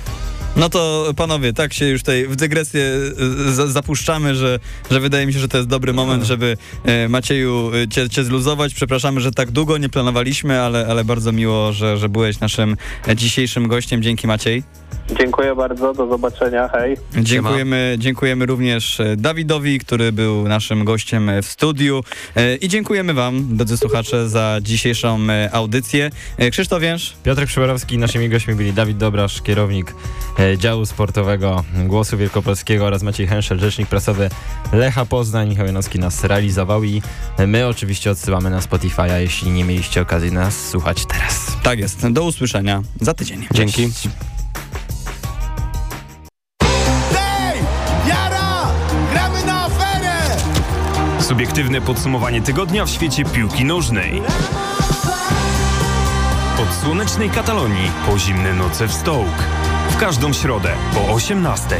[0.55, 2.91] No to panowie, tak się już tutaj w dygresję
[3.51, 4.59] za- zapuszczamy, że,
[4.91, 8.73] że wydaje mi się, że to jest dobry moment, żeby e, Macieju cię, cię zluzować.
[8.73, 13.15] Przepraszamy, że tak długo nie planowaliśmy, ale, ale bardzo miło, że, że byłeś naszym e,
[13.15, 14.03] dzisiejszym gościem.
[14.03, 14.63] Dzięki Maciej.
[15.11, 16.97] Dziękuję bardzo, do zobaczenia, hej.
[17.21, 22.03] Dziękujemy, dziękujemy również e, Dawidowi, który był naszym gościem e, w studiu
[22.35, 25.19] E, i dziękujemy wam, drodzy słuchacze, za dzisiejszą
[25.51, 26.09] audycję.
[26.51, 29.95] Krzysztof Więż, Piotrek Przyborowski, naszymi gośćmi byli Dawid Dobrasz, kierownik
[30.57, 34.29] działu sportowego Głosu Wielkopolskiego oraz Maciej Henszel, rzecznik prasowy
[34.73, 35.49] Lecha Poznań.
[35.49, 37.01] Michał Janowski nas realizował i
[37.47, 41.57] my oczywiście odsyłamy na Spotify'a, jeśli nie mieliście okazji nas słuchać teraz.
[41.63, 43.47] tak jest, do usłyszenia za tydzień.
[43.51, 43.89] dzięki.
[51.23, 54.21] Subiektywne podsumowanie tygodnia w świecie piłki nożnej.
[56.61, 59.43] Od słonecznej Katalonii po zimne noce w Stołk.
[59.89, 61.77] W każdą środę po 18.